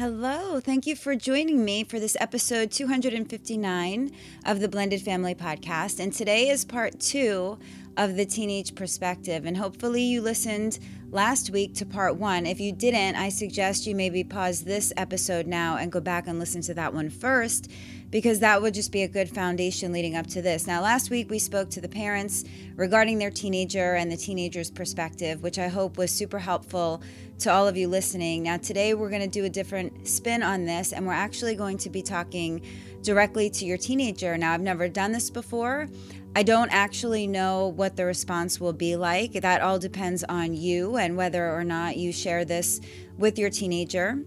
Hello, 0.00 0.60
thank 0.60 0.86
you 0.86 0.96
for 0.96 1.14
joining 1.14 1.62
me 1.62 1.84
for 1.84 2.00
this 2.00 2.16
episode 2.20 2.70
259 2.70 4.10
of 4.46 4.60
the 4.60 4.66
Blended 4.66 5.02
Family 5.02 5.34
Podcast. 5.34 6.00
And 6.00 6.10
today 6.10 6.48
is 6.48 6.64
part 6.64 6.98
two 6.98 7.58
of 7.98 8.16
the 8.16 8.24
teenage 8.24 8.74
perspective. 8.74 9.44
And 9.44 9.58
hopefully, 9.58 10.00
you 10.00 10.22
listened 10.22 10.78
last 11.10 11.50
week 11.50 11.74
to 11.74 11.84
part 11.84 12.16
one. 12.16 12.46
If 12.46 12.60
you 12.60 12.72
didn't, 12.72 13.16
I 13.16 13.30
suggest 13.30 13.86
you 13.86 13.94
maybe 13.94 14.22
pause 14.22 14.62
this 14.62 14.92
episode 14.96 15.46
now 15.46 15.76
and 15.76 15.90
go 15.90 16.00
back 16.00 16.28
and 16.28 16.38
listen 16.38 16.62
to 16.62 16.74
that 16.74 16.94
one 16.94 17.10
first 17.10 17.70
because 18.10 18.40
that 18.40 18.60
would 18.60 18.74
just 18.74 18.92
be 18.92 19.02
a 19.02 19.08
good 19.08 19.28
foundation 19.28 19.92
leading 19.92 20.16
up 20.16 20.26
to 20.28 20.42
this. 20.42 20.66
Now, 20.66 20.82
last 20.82 21.10
week 21.10 21.30
we 21.30 21.38
spoke 21.38 21.70
to 21.70 21.80
the 21.80 21.88
parents 21.88 22.44
regarding 22.76 23.18
their 23.18 23.30
teenager 23.30 23.94
and 23.94 24.10
the 24.10 24.16
teenager's 24.16 24.70
perspective, 24.70 25.42
which 25.42 25.58
I 25.58 25.68
hope 25.68 25.96
was 25.96 26.10
super 26.10 26.38
helpful 26.38 27.02
to 27.40 27.50
all 27.50 27.66
of 27.66 27.76
you 27.76 27.88
listening. 27.88 28.42
Now, 28.42 28.58
today 28.58 28.94
we're 28.94 29.10
going 29.10 29.22
to 29.22 29.28
do 29.28 29.44
a 29.44 29.48
different 29.48 30.06
spin 30.06 30.42
on 30.42 30.64
this, 30.64 30.92
and 30.92 31.06
we're 31.06 31.12
actually 31.12 31.54
going 31.54 31.78
to 31.78 31.90
be 31.90 32.02
talking 32.02 32.60
directly 33.02 33.48
to 33.48 33.64
your 33.64 33.78
teenager. 33.78 34.36
Now, 34.36 34.52
I've 34.52 34.60
never 34.60 34.88
done 34.88 35.12
this 35.12 35.30
before. 35.30 35.88
I 36.36 36.44
don't 36.44 36.72
actually 36.72 37.26
know 37.26 37.68
what 37.68 37.96
the 37.96 38.04
response 38.04 38.60
will 38.60 38.72
be 38.72 38.94
like. 38.94 39.32
That 39.32 39.62
all 39.62 39.80
depends 39.80 40.22
on 40.24 40.54
you 40.54 40.96
and 40.96 41.16
whether 41.16 41.50
or 41.52 41.64
not 41.64 41.96
you 41.96 42.12
share 42.12 42.44
this 42.44 42.80
with 43.18 43.36
your 43.36 43.50
teenager. 43.50 44.24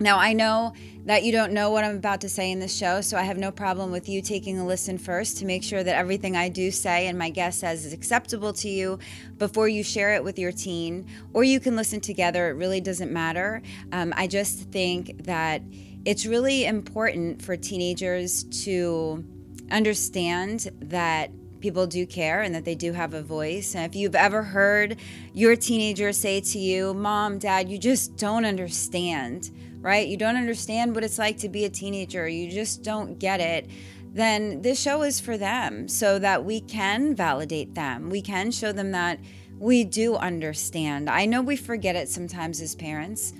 Now, 0.00 0.18
I 0.18 0.32
know 0.32 0.72
that 1.04 1.22
you 1.22 1.30
don't 1.30 1.52
know 1.52 1.70
what 1.70 1.84
I'm 1.84 1.96
about 1.96 2.22
to 2.22 2.28
say 2.28 2.50
in 2.50 2.58
this 2.58 2.76
show, 2.76 3.00
so 3.02 3.16
I 3.16 3.22
have 3.22 3.38
no 3.38 3.52
problem 3.52 3.92
with 3.92 4.08
you 4.08 4.20
taking 4.20 4.58
a 4.58 4.66
listen 4.66 4.98
first 4.98 5.38
to 5.38 5.44
make 5.44 5.62
sure 5.62 5.84
that 5.84 5.94
everything 5.94 6.36
I 6.36 6.48
do 6.48 6.72
say 6.72 7.06
and 7.06 7.16
my 7.16 7.30
guest 7.30 7.60
says 7.60 7.84
is 7.84 7.92
acceptable 7.92 8.52
to 8.54 8.68
you 8.68 8.98
before 9.38 9.68
you 9.68 9.84
share 9.84 10.14
it 10.14 10.24
with 10.24 10.40
your 10.40 10.50
teen. 10.50 11.06
Or 11.32 11.44
you 11.44 11.60
can 11.60 11.76
listen 11.76 12.00
together, 12.00 12.48
it 12.48 12.54
really 12.54 12.80
doesn't 12.80 13.12
matter. 13.12 13.62
Um, 13.92 14.12
I 14.16 14.26
just 14.26 14.70
think 14.72 15.24
that 15.24 15.62
it's 16.04 16.26
really 16.26 16.64
important 16.64 17.42
for 17.42 17.56
teenagers 17.56 18.42
to 18.64 19.24
understand 19.72 20.70
that 20.80 21.30
people 21.60 21.86
do 21.86 22.06
care 22.06 22.42
and 22.42 22.54
that 22.54 22.64
they 22.64 22.74
do 22.74 22.92
have 22.92 23.14
a 23.14 23.22
voice. 23.22 23.74
And 23.74 23.84
if 23.84 23.96
you've 23.96 24.16
ever 24.16 24.42
heard 24.42 24.98
your 25.32 25.56
teenager 25.56 26.12
say 26.12 26.40
to 26.40 26.58
you, 26.58 26.92
Mom, 26.92 27.38
Dad, 27.38 27.70
you 27.70 27.78
just 27.78 28.16
don't 28.16 28.44
understand, 28.44 29.50
right? 29.80 30.06
You 30.06 30.16
don't 30.16 30.36
understand 30.36 30.94
what 30.94 31.04
it's 31.04 31.18
like 31.18 31.38
to 31.38 31.48
be 31.48 31.64
a 31.64 31.70
teenager, 31.70 32.28
you 32.28 32.50
just 32.50 32.82
don't 32.82 33.18
get 33.18 33.40
it. 33.40 33.70
Then 34.12 34.60
this 34.60 34.78
show 34.78 35.02
is 35.02 35.20
for 35.20 35.38
them 35.38 35.88
so 35.88 36.18
that 36.18 36.44
we 36.44 36.60
can 36.60 37.14
validate 37.14 37.74
them. 37.74 38.10
We 38.10 38.20
can 38.20 38.50
show 38.50 38.70
them 38.72 38.90
that 38.92 39.18
we 39.58 39.84
do 39.84 40.16
understand. 40.16 41.08
I 41.08 41.24
know 41.24 41.40
we 41.40 41.56
forget 41.56 41.96
it 41.96 42.10
sometimes 42.10 42.60
as 42.60 42.74
parents, 42.74 43.32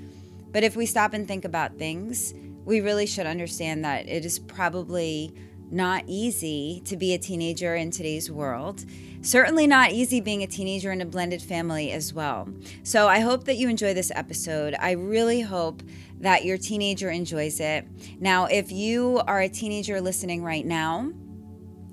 but 0.52 0.64
if 0.64 0.76
we 0.76 0.86
stop 0.86 1.12
and 1.12 1.28
think 1.28 1.44
about 1.44 1.76
things, 1.76 2.32
we 2.64 2.80
really 2.80 3.06
should 3.06 3.26
understand 3.26 3.84
that 3.84 4.08
it 4.08 4.24
is 4.24 4.38
probably 4.38 5.34
not 5.72 6.04
easy 6.06 6.82
to 6.84 6.96
be 6.96 7.14
a 7.14 7.18
teenager 7.18 7.74
in 7.74 7.90
today's 7.90 8.30
world. 8.30 8.84
Certainly 9.22 9.68
not 9.68 9.92
easy 9.92 10.20
being 10.20 10.42
a 10.42 10.46
teenager 10.46 10.92
in 10.92 11.00
a 11.00 11.06
blended 11.06 11.40
family 11.40 11.92
as 11.92 12.12
well. 12.12 12.48
So 12.82 13.08
I 13.08 13.20
hope 13.20 13.44
that 13.44 13.56
you 13.56 13.68
enjoy 13.68 13.94
this 13.94 14.12
episode. 14.14 14.74
I 14.78 14.92
really 14.92 15.40
hope 15.40 15.82
that 16.20 16.44
your 16.44 16.58
teenager 16.58 17.10
enjoys 17.10 17.60
it. 17.60 17.86
Now, 18.20 18.46
if 18.46 18.70
you 18.70 19.22
are 19.26 19.40
a 19.40 19.48
teenager 19.48 20.00
listening 20.00 20.44
right 20.44 20.66
now, 20.66 21.10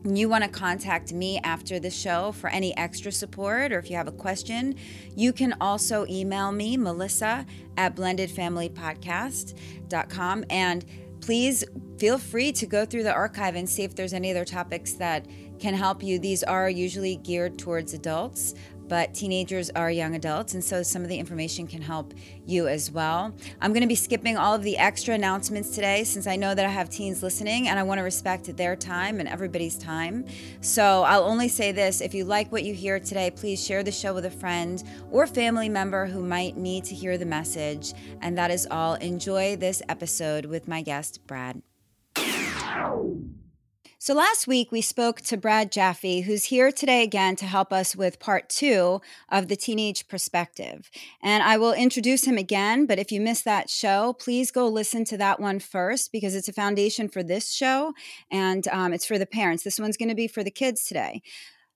you 0.05 0.29
want 0.29 0.43
to 0.43 0.49
contact 0.49 1.11
me 1.11 1.39
after 1.43 1.79
the 1.79 1.89
show 1.89 2.31
for 2.31 2.49
any 2.49 2.77
extra 2.77 3.11
support 3.11 3.71
or 3.71 3.79
if 3.79 3.89
you 3.89 3.97
have 3.97 4.07
a 4.07 4.13
question, 4.13 4.75
you 5.15 5.33
can 5.33 5.55
also 5.59 6.05
email 6.07 6.51
me, 6.51 6.77
Melissa 6.77 7.47
at 7.77 7.95
blendedfamilypodcast.com. 7.95 10.45
And 10.49 10.85
please 11.21 11.63
feel 11.97 12.17
free 12.17 12.51
to 12.53 12.65
go 12.65 12.85
through 12.85 13.03
the 13.03 13.13
archive 13.13 13.55
and 13.55 13.69
see 13.69 13.83
if 13.83 13.95
there's 13.95 14.13
any 14.13 14.31
other 14.31 14.45
topics 14.45 14.93
that 14.93 15.27
can 15.59 15.73
help 15.73 16.01
you. 16.01 16.19
These 16.19 16.43
are 16.43 16.69
usually 16.69 17.17
geared 17.17 17.59
towards 17.59 17.93
adults, 17.93 18.55
but 18.89 19.13
teenagers 19.13 19.69
are 19.75 19.89
young 19.89 20.15
adults, 20.15 20.55
and 20.55 20.63
so 20.63 20.83
some 20.83 21.03
of 21.03 21.07
the 21.07 21.17
information 21.17 21.67
can 21.67 21.81
help 21.81 22.13
you 22.45 22.67
as 22.67 22.91
well. 22.91 23.33
I'm 23.61 23.71
going 23.71 23.83
to 23.83 23.87
be 23.87 23.95
skipping 23.95 24.35
all 24.35 24.55
of 24.55 24.63
the 24.63 24.77
extra 24.77 25.13
announcements 25.13 25.69
today 25.69 26.03
since 26.03 26.27
I 26.27 26.35
know 26.35 26.55
that 26.55 26.65
I 26.65 26.69
have 26.69 26.89
teens 26.89 27.23
listening 27.23 27.67
and 27.67 27.79
I 27.79 27.83
want 27.83 27.99
to 27.99 28.03
respect 28.03 28.55
their 28.57 28.75
time 28.75 29.19
and 29.19 29.29
everybody's 29.29 29.77
time. 29.77 30.25
So 30.61 31.03
I'll 31.03 31.23
only 31.23 31.47
say 31.47 31.71
this 31.71 32.01
if 32.01 32.13
you 32.13 32.25
like 32.25 32.51
what 32.51 32.63
you 32.63 32.73
hear 32.73 32.99
today, 32.99 33.31
please 33.31 33.63
share 33.63 33.83
the 33.83 33.91
show 33.91 34.13
with 34.13 34.25
a 34.25 34.31
friend 34.31 34.83
or 35.11 35.27
family 35.27 35.69
member 35.69 36.07
who 36.07 36.23
might 36.23 36.57
need 36.57 36.83
to 36.85 36.95
hear 36.95 37.17
the 37.17 37.25
message. 37.25 37.93
And 38.21 38.37
that 38.37 38.51
is 38.51 38.67
all. 38.69 38.95
Enjoy 38.95 39.55
this 39.55 39.81
episode 39.87 40.45
with 40.45 40.67
my 40.67 40.81
guest, 40.81 41.25
Brad. 41.27 41.61
So 44.01 44.13
last 44.13 44.47
week 44.47 44.71
we 44.71 44.79
spoke 44.79 45.19
to 45.23 45.35
Brad 45.35 45.73
Jaffe, 45.73 46.21
who's 46.21 46.45
here 46.45 46.71
today 46.71 47.03
again 47.03 47.35
to 47.35 47.45
help 47.45 47.73
us 47.73 47.97
with 47.97 48.17
part 48.17 48.47
two 48.47 49.01
of 49.27 49.49
the 49.49 49.57
teenage 49.57 50.07
perspective. 50.07 50.89
And 51.21 51.43
I 51.43 51.57
will 51.57 51.73
introduce 51.73 52.23
him 52.23 52.37
again, 52.37 52.85
but 52.85 52.97
if 52.97 53.11
you 53.11 53.19
missed 53.19 53.43
that 53.43 53.69
show, 53.69 54.13
please 54.13 54.51
go 54.51 54.69
listen 54.69 55.03
to 55.03 55.17
that 55.17 55.41
one 55.41 55.59
first 55.59 56.13
because 56.13 56.33
it's 56.33 56.47
a 56.47 56.53
foundation 56.53 57.09
for 57.09 57.23
this 57.23 57.51
show 57.51 57.93
and 58.31 58.65
um, 58.69 58.93
it's 58.93 59.05
for 59.05 59.17
the 59.17 59.25
parents. 59.25 59.65
This 59.65 59.81
one's 59.81 59.97
going 59.97 60.07
to 60.07 60.15
be 60.15 60.29
for 60.29 60.45
the 60.45 60.49
kids 60.49 60.85
today. 60.85 61.21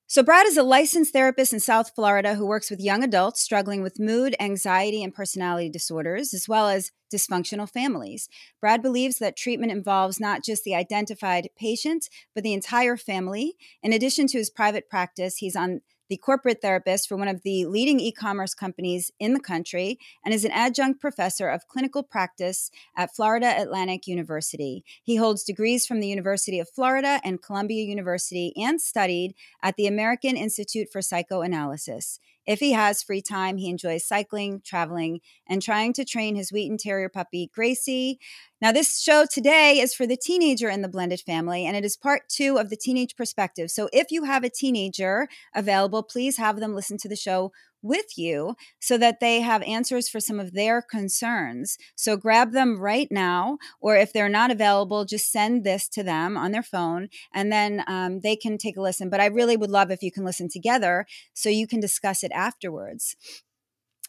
So, 0.05 0.21
Brad 0.21 0.45
is 0.45 0.57
a 0.57 0.63
licensed 0.63 1.13
therapist 1.13 1.53
in 1.53 1.59
South 1.59 1.91
Florida 1.95 2.35
who 2.35 2.45
works 2.45 2.69
with 2.69 2.81
young 2.81 3.03
adults 3.03 3.41
struggling 3.41 3.81
with 3.81 3.99
mood, 3.99 4.35
anxiety, 4.39 5.01
and 5.01 5.13
personality 5.13 5.69
disorders, 5.69 6.33
as 6.33 6.47
well 6.47 6.67
as 6.67 6.91
dysfunctional 7.11 7.69
families. 7.69 8.27
Brad 8.59 8.81
believes 8.81 9.17
that 9.19 9.37
treatment 9.37 9.71
involves 9.71 10.19
not 10.19 10.43
just 10.43 10.63
the 10.65 10.75
identified 10.75 11.49
patient, 11.57 12.09
but 12.35 12.43
the 12.43 12.53
entire 12.53 12.97
family. 12.97 13.55
In 13.81 13.93
addition 13.93 14.27
to 14.27 14.37
his 14.37 14.49
private 14.49 14.89
practice, 14.89 15.37
he's 15.37 15.55
on 15.55 15.81
the 16.09 16.17
corporate 16.17 16.61
therapist 16.61 17.07
for 17.07 17.15
one 17.15 17.27
of 17.27 17.43
the 17.43 17.65
leading 17.65 17.99
e 17.99 18.11
commerce 18.11 18.53
companies 18.53 19.11
in 19.19 19.33
the 19.33 19.39
country, 19.39 19.97
and 20.23 20.33
is 20.33 20.45
an 20.45 20.51
adjunct 20.51 21.01
professor 21.01 21.47
of 21.47 21.67
clinical 21.67 22.03
practice 22.03 22.71
at 22.95 23.15
Florida 23.15 23.53
Atlantic 23.57 24.07
University. 24.07 24.83
He 25.03 25.15
holds 25.15 25.43
degrees 25.43 25.85
from 25.85 25.99
the 25.99 26.07
University 26.07 26.59
of 26.59 26.69
Florida 26.69 27.19
and 27.23 27.41
Columbia 27.41 27.83
University 27.83 28.53
and 28.55 28.81
studied 28.81 29.35
at 29.61 29.75
the 29.75 29.87
American 29.87 30.37
Institute 30.37 30.89
for 30.91 31.01
Psychoanalysis. 31.01 32.19
If 32.45 32.59
he 32.59 32.73
has 32.73 33.01
free 33.01 33.21
time, 33.21 33.57
he 33.57 33.69
enjoys 33.69 34.05
cycling, 34.05 34.61
traveling, 34.65 35.21
and 35.47 35.61
trying 35.61 35.93
to 35.93 36.05
train 36.05 36.35
his 36.35 36.51
Wheaten 36.51 36.77
Terrier 36.77 37.09
puppy, 37.09 37.49
Gracie. 37.53 38.19
Now, 38.61 38.71
this 38.71 39.01
show 39.01 39.25
today 39.25 39.79
is 39.79 39.93
for 39.93 40.05
the 40.05 40.17
teenager 40.17 40.69
in 40.69 40.81
the 40.81 40.89
blended 40.89 41.21
family, 41.21 41.65
and 41.65 41.75
it 41.77 41.85
is 41.85 41.95
part 41.95 42.23
two 42.29 42.57
of 42.57 42.69
the 42.69 42.77
teenage 42.77 43.15
perspective. 43.15 43.71
So, 43.71 43.89
if 43.93 44.11
you 44.11 44.23
have 44.25 44.43
a 44.43 44.49
teenager 44.49 45.27
available, 45.55 46.03
please 46.03 46.37
have 46.37 46.59
them 46.59 46.75
listen 46.75 46.97
to 46.99 47.09
the 47.09 47.15
show 47.15 47.51
with 47.83 48.17
you 48.17 48.55
so 48.79 48.97
that 48.97 49.19
they 49.19 49.41
have 49.41 49.61
answers 49.63 50.09
for 50.09 50.19
some 50.19 50.39
of 50.39 50.53
their 50.53 50.81
concerns. 50.81 51.77
So 51.95 52.17
grab 52.17 52.53
them 52.53 52.79
right 52.79 53.07
now, 53.11 53.57
or 53.81 53.95
if 53.95 54.13
they're 54.13 54.29
not 54.29 54.51
available, 54.51 55.05
just 55.05 55.31
send 55.31 55.63
this 55.63 55.87
to 55.89 56.03
them 56.03 56.37
on 56.37 56.51
their 56.51 56.63
phone 56.63 57.09
and 57.33 57.51
then 57.51 57.83
um, 57.87 58.21
they 58.21 58.35
can 58.35 58.57
take 58.57 58.77
a 58.77 58.81
listen. 58.81 59.09
But 59.09 59.19
I 59.19 59.27
really 59.27 59.57
would 59.57 59.69
love 59.69 59.91
if 59.91 60.01
you 60.01 60.11
can 60.11 60.23
listen 60.23 60.49
together 60.49 61.05
so 61.33 61.49
you 61.49 61.67
can 61.67 61.79
discuss 61.79 62.23
it 62.23 62.31
afterwards. 62.31 63.15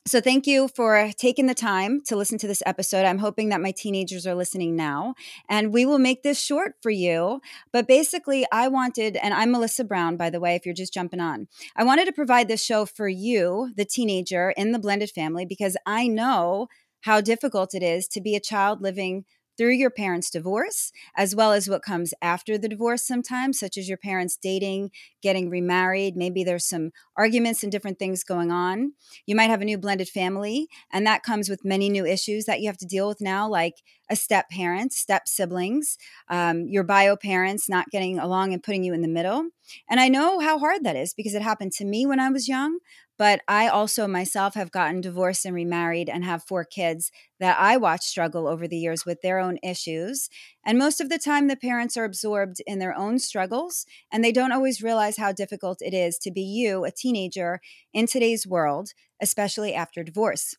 So, 0.07 0.21
thank 0.21 0.47
you 0.47 0.69
for 0.69 1.11
taking 1.17 1.47
the 1.47 1.55
time 1.55 2.03
to 2.09 2.17
listen 2.17 2.37
to 2.37 2.47
this 2.47 2.63
episode. 2.67 3.07
I'm 3.07 3.21
hoping 3.21 3.49
that 3.49 3.63
my 3.63 3.71
teenagers 3.71 4.27
are 4.27 4.35
listening 4.35 4.77
now, 4.77 5.15
and 5.49 5.73
we 5.73 5.87
will 5.87 5.99
make 5.99 6.23
this 6.23 6.39
short 6.39 6.75
for 6.83 6.91
you. 6.91 7.41
But 7.73 7.89
basically, 7.89 8.45
I 8.53 8.69
wanted, 8.69 9.17
and 9.17 9.33
I'm 9.33 9.51
Melissa 9.51 9.83
Brown, 9.83 10.19
by 10.19 10.29
the 10.29 10.41
way, 10.41 10.57
if 10.57 10.67
you're 10.67 10.75
just 10.75 10.93
jumping 10.93 11.21
on, 11.21 11.49
I 11.75 11.85
wanted 11.85 12.05
to 12.05 12.13
provide 12.13 12.49
this 12.49 12.63
show 12.63 12.85
for 12.85 13.09
you, 13.09 13.73
the 13.79 13.87
teenager 13.87 14.51
in 14.59 14.73
the 14.73 14.79
blended 14.79 15.11
family, 15.11 15.47
because 15.47 15.75
I 15.87 16.07
know 16.07 16.69
how 17.01 17.23
difficult 17.23 17.75
it 17.75 17.83
is 17.83 18.07
to 18.09 18.21
be 18.21 18.37
a 18.37 18.41
child 18.41 18.83
living 18.83 19.25
through 19.57 19.73
your 19.73 19.91
parents' 19.91 20.31
divorce, 20.31 20.93
as 21.17 21.35
well 21.35 21.53
as 21.53 21.69
what 21.69 21.83
comes 21.83 22.15
after 22.21 22.59
the 22.59 22.69
divorce 22.69 23.07
sometimes, 23.07 23.59
such 23.59 23.77
as 23.77 23.89
your 23.89 23.99
parents 23.99 24.37
dating, 24.41 24.91
getting 25.23 25.51
remarried. 25.51 26.17
Maybe 26.17 26.45
there's 26.45 26.67
some 26.67 26.91
arguments 27.17 27.63
and 27.63 27.71
different 27.71 27.99
things 27.99 28.25
going 28.25 28.51
on. 28.51 28.93
You 29.27 29.37
might 29.37 29.51
have 29.51 29.63
a 29.63 29.65
new 29.65 29.79
blended 29.79 30.09
family, 30.09 30.69
and 30.93 31.07
that 31.07 31.23
comes 31.23 31.49
with 31.49 31.65
many 31.65 31.89
new 31.89 32.05
issues 32.07 32.45
that 32.47 32.61
you 32.61 32.69
have 32.69 32.79
to 32.79 32.87
deal 32.87 33.09
with 33.09 33.21
now, 33.21 33.49
like 33.49 33.83
a 34.11 34.17
step 34.17 34.51
parent, 34.51 34.93
step 34.93 35.29
siblings, 35.29 35.97
um, 36.29 36.67
your 36.69 36.85
bio 36.85 37.17
parents 37.17 37.69
not 37.69 37.91
getting 37.91 38.19
along 38.19 38.53
and 38.53 38.63
putting 38.63 38.85
you 38.85 38.93
in 38.93 39.03
the 39.03 39.09
middle. 39.09 39.49
And 39.89 39.99
I 39.99 40.09
know 40.09 40.41
how 40.41 40.59
hard 40.59 40.85
that 40.85 40.97
is 40.97 41.15
because 41.15 41.35
it 41.35 41.43
happened 41.43 41.73
to 41.73 41.85
me 41.85 42.05
when 42.05 42.21
I 42.21 42.29
was 42.31 42.49
young. 42.49 42.79
But 43.17 43.43
I 43.47 43.69
also 43.69 44.09
myself 44.09 44.55
have 44.55 44.73
gotten 44.73 45.01
divorced 45.01 45.45
and 45.45 45.55
remarried 45.55 46.09
and 46.09 46.25
have 46.25 46.43
four 46.43 46.65
kids 46.65 47.13
that 47.39 47.57
I 47.61 47.77
watch 47.77 48.03
struggle 48.03 48.49
over 48.49 48.67
the 48.67 48.77
years 48.77 49.07
with 49.07 49.23
their 49.23 49.39
own 49.39 49.59
issues. 49.63 50.29
And 50.65 50.79
most 50.79 51.01
of 51.01 51.09
the 51.09 51.19
time, 51.19 51.47
the 51.47 51.57
parents 51.57 51.97
are 51.97 52.05
absorbed 52.05 52.61
in 52.67 52.79
their 52.81 52.97
own 52.97 53.19
struggles 53.21 53.87
and 54.13 54.25
they 54.25 54.33
don't 54.33 54.53
always 54.53 54.83
realize 54.83 55.17
how 55.17 55.33
difficult 55.33 55.79
it 55.81 55.95
is 55.95 56.19
to 56.19 56.31
be 56.31 56.43
you, 56.43 56.85
a 56.85 56.91
teenager, 56.91 57.61
in 57.93 58.07
today's 58.07 58.47
world, 58.47 58.91
especially 59.21 59.75
after 59.75 60.03
divorce. 60.03 60.57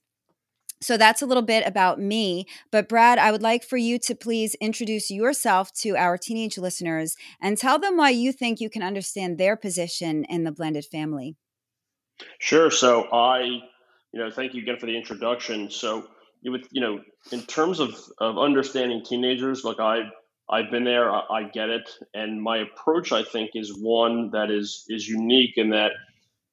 So 0.81 0.97
that's 0.97 1.21
a 1.21 1.25
little 1.25 1.43
bit 1.43 1.65
about 1.65 1.99
me. 1.99 2.45
But 2.71 2.89
Brad, 2.89 3.17
I 3.17 3.31
would 3.31 3.41
like 3.41 3.63
for 3.63 3.77
you 3.77 3.97
to 3.99 4.15
please 4.15 4.55
introduce 4.55 5.09
yourself 5.09 5.73
to 5.81 5.95
our 5.95 6.17
teenage 6.17 6.57
listeners 6.57 7.15
and 7.41 7.57
tell 7.57 7.79
them 7.79 7.97
why 7.97 8.09
you 8.11 8.31
think 8.31 8.59
you 8.59 8.69
can 8.69 8.83
understand 8.83 9.37
their 9.37 9.55
position 9.55 10.25
in 10.25 10.43
the 10.43 10.51
blended 10.51 10.85
family. 10.85 11.37
Sure. 12.39 12.71
So 12.71 13.03
I, 13.11 13.41
you 13.41 14.19
know, 14.19 14.31
thank 14.31 14.53
you 14.53 14.61
again 14.61 14.77
for 14.79 14.85
the 14.85 14.97
introduction. 14.97 15.69
So 15.71 16.07
you 16.41 16.51
with 16.51 16.67
you 16.71 16.81
know, 16.81 17.01
in 17.31 17.41
terms 17.43 17.79
of 17.79 17.95
of 18.19 18.37
understanding 18.37 19.03
teenagers, 19.05 19.63
like 19.63 19.79
I 19.79 20.03
I've 20.49 20.71
been 20.71 20.83
there, 20.83 21.11
I, 21.11 21.21
I 21.31 21.43
get 21.43 21.69
it, 21.69 21.89
and 22.13 22.41
my 22.41 22.57
approach 22.59 23.11
I 23.11 23.23
think 23.23 23.51
is 23.55 23.75
one 23.77 24.31
that 24.31 24.51
is 24.51 24.85
is 24.89 25.07
unique 25.07 25.53
in 25.57 25.71
that 25.71 25.91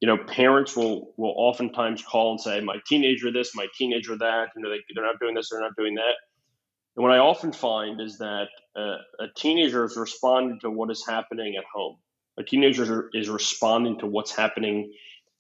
you 0.01 0.09
know 0.09 0.19
parents 0.19 0.77
will 0.77 1.15
will 1.17 1.35
oftentimes 1.37 2.03
call 2.03 2.33
and 2.33 2.41
say 2.41 2.61
my 2.61 2.79
teenager 2.87 3.33
this, 3.33 3.55
my 3.57 3.69
teenager 3.79 4.17
that. 4.19 4.49
You 4.57 4.63
know, 4.63 4.71
they, 4.71 4.79
they're 4.95 5.05
not 5.07 5.21
doing 5.21 5.35
this, 5.35 5.51
they're 5.51 5.61
not 5.61 5.77
doing 5.77 5.95
that. 5.97 6.15
And 6.97 7.03
what 7.03 7.13
I 7.13 7.19
often 7.19 7.53
find 7.53 8.01
is 8.01 8.19
that 8.19 8.49
uh, 8.77 8.99
a 9.21 9.29
teenager 9.37 9.85
is 9.85 9.97
responding 9.97 10.61
to 10.61 10.71
what 10.71 10.91
is 10.91 11.05
happening 11.07 11.57
at 11.57 11.65
home. 11.73 11.97
A 12.39 12.43
teenager 12.43 13.11
is 13.15 13.29
responding 13.29 13.99
to 14.01 14.07
what's 14.07 14.35
happening 14.35 14.93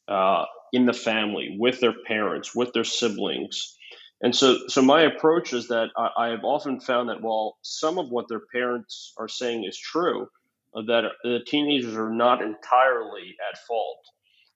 uh, 0.08 0.44
in 0.72 0.86
the 0.86 0.92
family 0.92 1.56
with 1.58 1.80
their 1.80 1.94
parents, 2.06 2.54
with 2.54 2.72
their 2.72 2.84
siblings. 2.84 3.76
And 4.22 4.34
so, 4.34 4.68
so 4.68 4.82
my 4.82 5.02
approach 5.02 5.52
is 5.52 5.68
that 5.68 5.88
I, 5.96 6.08
I 6.16 6.28
have 6.28 6.44
often 6.44 6.80
found 6.80 7.08
that 7.08 7.22
while 7.22 7.56
some 7.62 7.98
of 7.98 8.10
what 8.10 8.28
their 8.28 8.42
parents 8.52 9.12
are 9.18 9.28
saying 9.28 9.64
is 9.64 9.76
true, 9.76 10.28
uh, 10.74 10.82
that 10.86 11.04
the 11.24 11.40
teenagers 11.46 11.96
are 11.96 12.10
not 12.10 12.40
entirely 12.40 13.34
at 13.50 13.58
fault. 13.66 13.98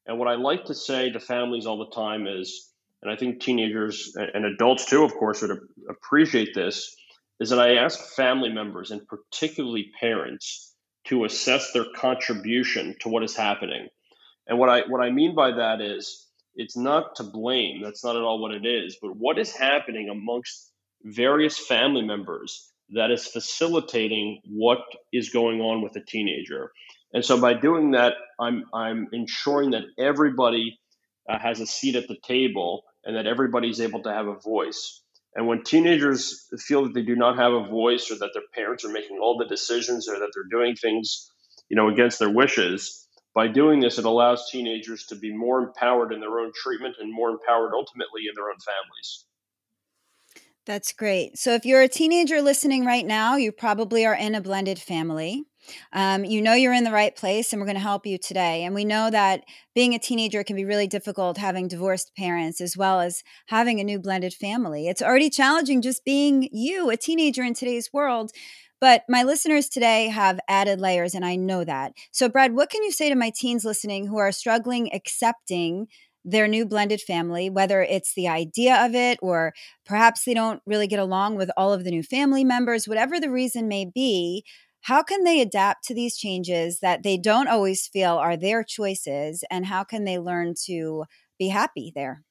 And 0.06 0.18
what 0.18 0.28
I 0.28 0.36
like 0.36 0.66
to 0.66 0.74
say 0.74 1.10
to 1.10 1.20
families 1.20 1.66
all 1.66 1.78
the 1.78 1.94
time 1.94 2.26
is, 2.26 2.70
and 3.02 3.10
I 3.10 3.16
think 3.16 3.40
teenagers 3.40 4.14
and 4.16 4.44
adults 4.44 4.86
too, 4.86 5.02
of 5.02 5.12
course, 5.14 5.42
would 5.42 5.58
appreciate 5.90 6.54
this, 6.54 6.94
is 7.40 7.50
that 7.50 7.60
I 7.60 7.74
ask 7.74 8.14
family 8.14 8.50
members 8.50 8.90
and 8.92 9.06
particularly 9.06 9.90
parents 10.00 10.74
to 11.08 11.24
assess 11.24 11.72
their 11.72 11.84
contribution 11.94 12.96
to 13.00 13.08
what 13.08 13.22
is 13.22 13.36
happening. 13.36 13.88
And 14.46 14.58
what 14.58 14.68
I 14.68 14.82
what 14.88 15.00
I 15.00 15.10
mean 15.10 15.34
by 15.34 15.52
that 15.52 15.80
is 15.80 16.26
it's 16.54 16.76
not 16.76 17.16
to 17.16 17.24
blame. 17.24 17.82
That's 17.82 18.04
not 18.04 18.16
at 18.16 18.22
all 18.22 18.40
what 18.40 18.54
it 18.54 18.66
is. 18.66 18.96
But 19.00 19.16
what 19.16 19.38
is 19.38 19.54
happening 19.54 20.08
amongst 20.08 20.72
various 21.04 21.58
family 21.58 22.02
members 22.02 22.72
that 22.90 23.10
is 23.10 23.26
facilitating 23.26 24.40
what 24.48 24.78
is 25.12 25.30
going 25.30 25.60
on 25.60 25.82
with 25.82 25.96
a 25.96 26.00
teenager. 26.00 26.70
And 27.12 27.24
so 27.24 27.40
by 27.40 27.54
doing 27.54 27.92
that, 27.92 28.14
I'm 28.40 28.64
I'm 28.72 29.08
ensuring 29.12 29.70
that 29.70 29.84
everybody 29.98 30.78
uh, 31.28 31.38
has 31.38 31.60
a 31.60 31.66
seat 31.66 31.96
at 31.96 32.08
the 32.08 32.16
table 32.22 32.84
and 33.04 33.16
that 33.16 33.26
everybody's 33.26 33.80
able 33.80 34.02
to 34.02 34.12
have 34.12 34.26
a 34.26 34.38
voice. 34.38 35.00
And 35.34 35.46
when 35.46 35.62
teenagers 35.62 36.46
feel 36.58 36.84
that 36.84 36.94
they 36.94 37.02
do 37.02 37.14
not 37.14 37.36
have 37.36 37.52
a 37.52 37.68
voice 37.68 38.10
or 38.10 38.16
that 38.16 38.30
their 38.32 38.42
parents 38.54 38.84
are 38.84 38.92
making 38.92 39.18
all 39.20 39.36
the 39.36 39.44
decisions 39.44 40.08
or 40.08 40.18
that 40.18 40.30
they're 40.34 40.58
doing 40.58 40.76
things, 40.76 41.30
you 41.68 41.76
know, 41.76 41.88
against 41.88 42.18
their 42.18 42.30
wishes, 42.30 43.05
by 43.36 43.46
doing 43.46 43.80
this, 43.80 43.98
it 43.98 44.06
allows 44.06 44.48
teenagers 44.50 45.04
to 45.04 45.14
be 45.14 45.30
more 45.30 45.62
empowered 45.62 46.10
in 46.10 46.20
their 46.20 46.40
own 46.40 46.52
treatment 46.54 46.96
and 46.98 47.12
more 47.12 47.28
empowered 47.28 47.74
ultimately 47.74 48.22
in 48.22 48.34
their 48.34 48.48
own 48.48 48.56
families. 48.58 49.26
That's 50.64 50.92
great. 50.94 51.38
So, 51.38 51.52
if 51.52 51.66
you're 51.66 51.82
a 51.82 51.88
teenager 51.88 52.40
listening 52.40 52.86
right 52.86 53.04
now, 53.06 53.36
you 53.36 53.52
probably 53.52 54.06
are 54.06 54.14
in 54.14 54.34
a 54.34 54.40
blended 54.40 54.78
family. 54.78 55.44
Um, 55.92 56.24
you 56.24 56.40
know 56.40 56.54
you're 56.54 56.72
in 56.72 56.84
the 56.84 56.92
right 56.92 57.14
place, 57.14 57.52
and 57.52 57.60
we're 57.60 57.66
going 57.66 57.76
to 57.76 57.82
help 57.82 58.06
you 58.06 58.18
today. 58.18 58.64
And 58.64 58.74
we 58.74 58.84
know 58.84 59.10
that 59.10 59.44
being 59.74 59.94
a 59.94 59.98
teenager 59.98 60.42
can 60.42 60.56
be 60.56 60.64
really 60.64 60.86
difficult 60.86 61.36
having 61.36 61.68
divorced 61.68 62.12
parents 62.16 62.60
as 62.60 62.76
well 62.76 63.00
as 63.00 63.22
having 63.48 63.80
a 63.80 63.84
new 63.84 63.98
blended 63.98 64.32
family. 64.32 64.88
It's 64.88 65.02
already 65.02 65.28
challenging 65.28 65.82
just 65.82 66.04
being 66.04 66.48
you, 66.52 66.88
a 66.88 66.96
teenager 66.96 67.42
in 67.42 67.52
today's 67.52 67.92
world. 67.92 68.30
But 68.80 69.02
my 69.08 69.22
listeners 69.22 69.68
today 69.68 70.08
have 70.08 70.38
added 70.48 70.80
layers, 70.80 71.14
and 71.14 71.24
I 71.24 71.36
know 71.36 71.64
that. 71.64 71.92
So, 72.12 72.28
Brad, 72.28 72.54
what 72.54 72.70
can 72.70 72.82
you 72.82 72.92
say 72.92 73.08
to 73.08 73.14
my 73.14 73.30
teens 73.34 73.64
listening 73.64 74.06
who 74.06 74.18
are 74.18 74.32
struggling 74.32 74.92
accepting 74.94 75.88
their 76.24 76.48
new 76.48 76.66
blended 76.66 77.00
family, 77.00 77.48
whether 77.48 77.82
it's 77.82 78.14
the 78.14 78.28
idea 78.28 78.84
of 78.84 78.94
it 78.94 79.18
or 79.22 79.54
perhaps 79.86 80.24
they 80.24 80.34
don't 80.34 80.60
really 80.66 80.88
get 80.88 80.98
along 80.98 81.36
with 81.36 81.50
all 81.56 81.72
of 81.72 81.84
the 81.84 81.90
new 81.90 82.02
family 82.02 82.44
members, 82.44 82.88
whatever 82.88 83.20
the 83.20 83.30
reason 83.30 83.68
may 83.68 83.84
be? 83.84 84.44
How 84.82 85.02
can 85.02 85.24
they 85.24 85.40
adapt 85.40 85.84
to 85.86 85.94
these 85.94 86.16
changes 86.16 86.80
that 86.80 87.02
they 87.02 87.16
don't 87.16 87.48
always 87.48 87.86
feel 87.88 88.16
are 88.16 88.36
their 88.36 88.62
choices? 88.62 89.42
And 89.50 89.66
how 89.66 89.84
can 89.84 90.04
they 90.04 90.18
learn 90.18 90.54
to 90.66 91.04
be 91.38 91.48
happy 91.48 91.92
there? 91.94 92.25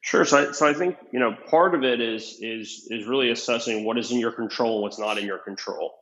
Sure. 0.00 0.24
So 0.24 0.48
I, 0.48 0.52
so 0.52 0.66
I 0.66 0.74
think 0.74 0.96
you 1.12 1.18
know 1.18 1.36
part 1.50 1.74
of 1.74 1.84
it 1.84 2.00
is 2.00 2.38
is 2.40 2.86
is 2.90 3.06
really 3.06 3.30
assessing 3.30 3.84
what 3.84 3.98
is 3.98 4.10
in 4.10 4.18
your 4.18 4.32
control 4.32 4.74
and 4.74 4.82
what's 4.82 4.98
not 4.98 5.18
in 5.18 5.26
your 5.26 5.38
control. 5.38 5.92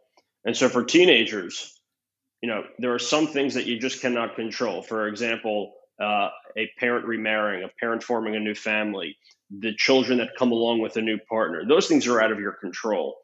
And 0.45 0.57
so 0.57 0.69
for 0.69 0.85
teenagers, 0.85 1.81
you 2.43 2.49
know 2.49 2.65
there 2.79 2.95
are 2.95 2.99
some 2.99 3.27
things 3.27 3.55
that 3.55 3.67
you 3.67 3.79
just 3.79 4.01
cannot 4.01 4.37
control. 4.37 4.83
For 4.83 5.09
example, 5.09 5.73
uh, 6.01 6.29
a 6.57 6.71
parent 6.79 7.07
remarrying, 7.07 7.65
a 7.65 7.71
parent 7.81 8.03
forming 8.03 8.37
a 8.37 8.41
new 8.41 8.55
family, 8.55 9.17
the 9.51 9.75
children 9.77 10.19
that 10.19 10.31
come 10.39 10.53
along 10.53 10.81
with 10.81 10.97
a 10.97 11.03
new 11.03 11.19
partner. 11.29 11.65
Those 11.67 11.89
things 11.89 12.07
are 12.07 12.21
out 12.21 12.33
of 12.33 12.41
your 12.41 12.53
control. 12.53 13.17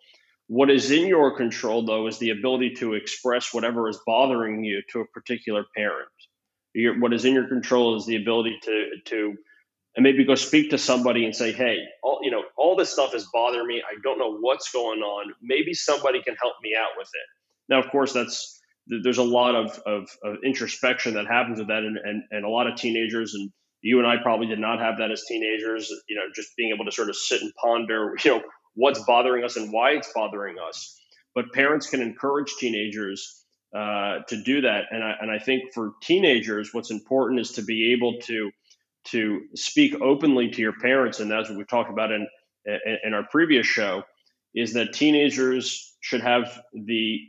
What 0.49 0.71
is 0.71 0.91
in 0.91 1.09
your 1.09 1.37
control, 1.37 1.85
though, 1.85 2.07
is 2.07 2.19
the 2.19 2.31
ability 2.31 2.75
to 2.75 2.95
express 2.95 3.53
whatever 3.53 3.89
is 3.89 3.99
bothering 4.07 4.63
you 4.63 4.83
to 4.93 5.01
a 5.01 5.07
particular 5.07 5.65
parent. 5.77 6.09
Your, 6.73 6.99
what 7.01 7.13
is 7.13 7.25
in 7.25 7.35
your 7.35 7.49
control 7.49 7.97
is 7.97 8.07
the 8.07 8.17
ability 8.17 8.59
to 8.63 8.91
to 9.07 9.37
and 9.97 10.05
maybe 10.05 10.25
go 10.25 10.35
speak 10.35 10.71
to 10.71 10.79
somebody 10.79 11.25
and 11.25 11.35
say, 11.35 11.53
hey, 11.53 11.79
all 12.03 12.21
you 12.23 12.31
know, 12.31 12.43
all 12.57 12.77
this 12.77 12.91
stuff 12.91 13.15
is 13.15 13.27
bothering 13.33 13.67
me. 13.67 13.83
I 13.83 13.97
don't 14.03 14.19
know 14.19 14.37
what's 14.39 14.71
going 14.71 15.01
on. 15.01 15.33
Maybe 15.43 15.73
somebody 15.75 16.23
can 16.23 16.37
help 16.41 16.55
me 16.63 16.75
out 16.79 16.91
with 16.99 17.09
it. 17.09 17.73
Now, 17.73 17.81
of 17.81 17.91
course, 17.91 18.13
that's 18.13 18.61
there's 18.87 19.19
a 19.19 19.25
lot 19.25 19.57
of, 19.57 19.81
of, 19.85 20.09
of 20.23 20.37
introspection 20.45 21.15
that 21.15 21.27
happens 21.27 21.59
with 21.59 21.69
that, 21.69 21.83
and, 21.83 21.99
and, 21.99 22.23
and 22.31 22.45
a 22.45 22.49
lot 22.49 22.69
of 22.69 22.77
teenagers 22.77 23.35
and 23.35 23.51
you 23.83 23.99
and 23.99 24.07
I 24.07 24.17
probably 24.23 24.47
did 24.47 24.59
not 24.59 24.81
have 24.81 24.99
that 24.99 25.11
as 25.11 25.25
teenagers. 25.25 25.91
You 26.09 26.17
know, 26.17 26.23
just 26.35 26.57
being 26.57 26.73
able 26.75 26.85
to 26.85 26.93
sort 26.93 27.09
of 27.09 27.17
sit 27.17 27.43
and 27.43 27.53
ponder, 27.55 28.15
you 28.25 28.31
know, 28.33 28.43
what's 28.75 29.03
bothering 29.05 29.45
us 29.45 29.57
and 29.57 29.73
why 29.73 29.93
it's 29.93 30.13
bothering 30.15 30.57
us. 30.59 31.01
But 31.35 31.53
parents 31.53 31.89
can 31.89 32.01
encourage 32.01 32.55
teenagers 32.59 33.45
uh, 33.75 34.21
to 34.29 34.43
do 34.43 34.63
that, 34.63 34.85
and 34.91 35.03
I, 35.03 35.15
and 35.21 35.31
I 35.31 35.39
think 35.39 35.75
for 35.75 35.93
teenagers, 36.03 36.73
what's 36.73 36.91
important 36.91 37.41
is 37.41 37.53
to 37.53 37.63
be 37.63 37.93
able 37.93 38.21
to 38.23 38.51
to 39.07 39.43
speak 39.55 40.01
openly 40.01 40.51
to 40.51 40.61
your 40.61 40.73
parents, 40.73 41.21
and 41.21 41.31
that's 41.31 41.49
what 41.49 41.59
we 41.59 41.65
talked 41.65 41.91
about 41.91 42.13
in 42.13 42.27
in 43.05 43.15
our 43.15 43.25
previous 43.31 43.67
show, 43.67 44.03
is 44.55 44.73
that 44.73 44.93
teenagers 44.93 45.97
should 46.01 46.21
have 46.21 46.61
the 46.73 47.21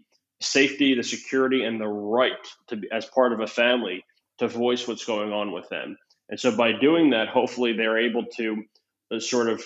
safety, 0.41 0.95
the 0.95 1.03
security, 1.03 1.63
and 1.63 1.79
the 1.79 1.87
right 1.87 2.31
to 2.67 2.75
be 2.77 2.87
as 2.91 3.05
part 3.05 3.33
of 3.33 3.39
a 3.39 3.47
family 3.47 4.03
to 4.39 4.47
voice 4.47 4.87
what's 4.87 5.05
going 5.05 5.31
on 5.31 5.51
with 5.51 5.67
them. 5.69 5.97
And 6.29 6.39
so 6.39 6.55
by 6.55 6.71
doing 6.73 7.11
that, 7.11 7.29
hopefully 7.29 7.73
they're 7.73 7.99
able 7.99 8.25
to 8.37 8.63
uh, 9.11 9.19
sort 9.19 9.47
of 9.49 9.63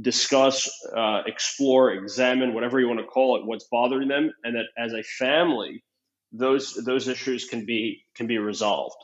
discuss, 0.00 0.70
uh, 0.96 1.22
explore, 1.26 1.92
examine, 1.92 2.54
whatever 2.54 2.80
you 2.80 2.88
want 2.88 3.00
to 3.00 3.06
call 3.06 3.36
it, 3.36 3.46
what's 3.46 3.66
bothering 3.70 4.08
them, 4.08 4.32
and 4.44 4.54
that 4.56 4.66
as 4.78 4.92
a 4.92 5.02
family, 5.02 5.84
those 6.32 6.74
those 6.84 7.08
issues 7.08 7.46
can 7.46 7.64
be 7.64 8.04
can 8.14 8.26
be 8.26 8.38
resolved. 8.38 8.96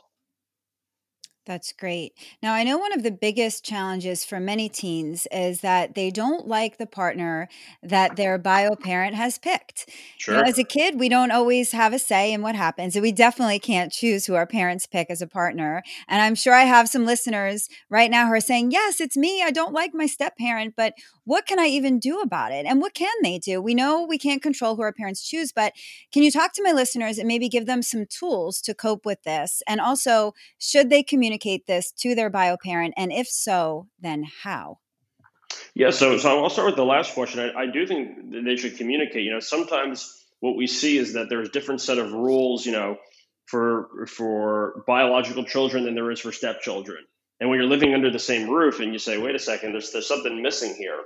That's 1.45 1.73
great. 1.73 2.13
Now, 2.41 2.55
I 2.55 2.63
know 2.63 2.79
one 2.79 2.91
of 2.91 3.03
the 3.03 3.11
biggest 3.11 3.63
challenges 3.63 4.25
for 4.25 4.39
many 4.39 4.67
teens 4.67 5.27
is 5.31 5.61
that 5.61 5.93
they 5.93 6.09
don't 6.09 6.47
like 6.47 6.77
the 6.79 6.87
partner 6.87 7.49
that 7.83 8.15
their 8.15 8.39
bio 8.39 8.75
parent 8.75 9.13
has 9.13 9.37
picked. 9.37 9.87
You 10.25 10.33
know, 10.33 10.39
Sure. 10.39 10.43
as 10.43 10.57
a 10.57 10.63
kid, 10.63 10.99
we 10.99 11.07
don't 11.07 11.29
always 11.29 11.71
have 11.71 11.93
a 11.93 11.99
say 11.99 12.33
in 12.33 12.41
what 12.41 12.55
happens, 12.55 12.95
and 12.95 13.03
we 13.03 13.11
definitely 13.11 13.59
can't 13.59 13.91
choose 13.91 14.25
who 14.25 14.33
our 14.33 14.47
parents 14.47 14.87
pick 14.87 15.11
as 15.11 15.21
a 15.21 15.27
partner. 15.27 15.83
And 16.07 16.19
I'm 16.19 16.33
sure 16.33 16.55
I 16.55 16.63
have 16.63 16.89
some 16.89 17.05
listeners 17.05 17.69
right 17.91 18.09
now 18.09 18.25
who 18.25 18.33
are 18.33 18.39
saying, 18.39 18.71
Yes, 18.71 18.99
it's 18.99 19.15
me. 19.15 19.43
I 19.43 19.51
don't 19.51 19.73
like 19.73 19.93
my 19.93 20.07
step 20.07 20.37
parent, 20.37 20.73
but 20.75 20.93
what 21.25 21.45
can 21.45 21.59
I 21.59 21.67
even 21.67 21.99
do 21.99 22.21
about 22.21 22.51
it? 22.53 22.65
And 22.65 22.81
what 22.81 22.93
can 22.95 23.13
they 23.21 23.37
do? 23.37 23.61
We 23.61 23.75
know 23.75 24.03
we 24.03 24.17
can't 24.17 24.41
control 24.41 24.75
who 24.75 24.81
our 24.81 24.93
parents 24.93 25.27
choose, 25.27 25.51
but 25.51 25.73
can 26.11 26.23
you 26.23 26.31
talk 26.31 26.53
to 26.53 26.63
my 26.63 26.71
listeners 26.71 27.17
and 27.17 27.27
maybe 27.27 27.49
give 27.49 27.65
them 27.65 27.81
some 27.81 28.05
tools 28.07 28.61
to 28.61 28.73
cope 28.73 29.05
with 29.05 29.23
this? 29.23 29.61
And 29.67 29.79
also, 29.81 30.33
should 30.59 30.89
they 30.89 31.03
communicate 31.03 31.34
this 31.67 31.91
to 31.99 32.15
their 32.15 32.29
bio 32.29 32.57
parent? 32.63 32.93
And 32.97 33.11
if 33.11 33.27
so, 33.27 33.87
then 33.99 34.25
how? 34.43 34.79
Yeah, 35.73 35.91
so 35.91 36.17
so 36.17 36.43
I'll 36.43 36.49
start 36.49 36.67
with 36.67 36.75
the 36.75 36.85
last 36.85 37.13
question. 37.13 37.39
I, 37.39 37.63
I 37.63 37.65
do 37.67 37.85
think 37.85 38.31
they 38.45 38.55
should 38.55 38.77
communicate. 38.77 39.23
You 39.23 39.31
know, 39.31 39.39
sometimes 39.39 40.25
what 40.39 40.55
we 40.55 40.67
see 40.67 40.97
is 40.97 41.13
that 41.13 41.27
there's 41.29 41.49
different 41.49 41.81
set 41.81 41.97
of 41.97 42.11
rules. 42.11 42.65
You 42.65 42.71
know, 42.71 42.97
for 43.47 44.07
for 44.07 44.83
biological 44.87 45.43
children 45.45 45.85
than 45.85 45.95
there 45.95 46.11
is 46.11 46.19
for 46.19 46.31
stepchildren. 46.31 47.03
And 47.39 47.49
when 47.49 47.59
you're 47.59 47.67
living 47.67 47.93
under 47.93 48.09
the 48.09 48.19
same 48.19 48.49
roof, 48.49 48.79
and 48.79 48.93
you 48.93 48.99
say, 48.99 49.17
"Wait 49.17 49.35
a 49.35 49.39
second, 49.39 49.73
there's 49.73 49.91
there's 49.91 50.07
something 50.07 50.41
missing 50.41 50.75
here," 50.77 50.99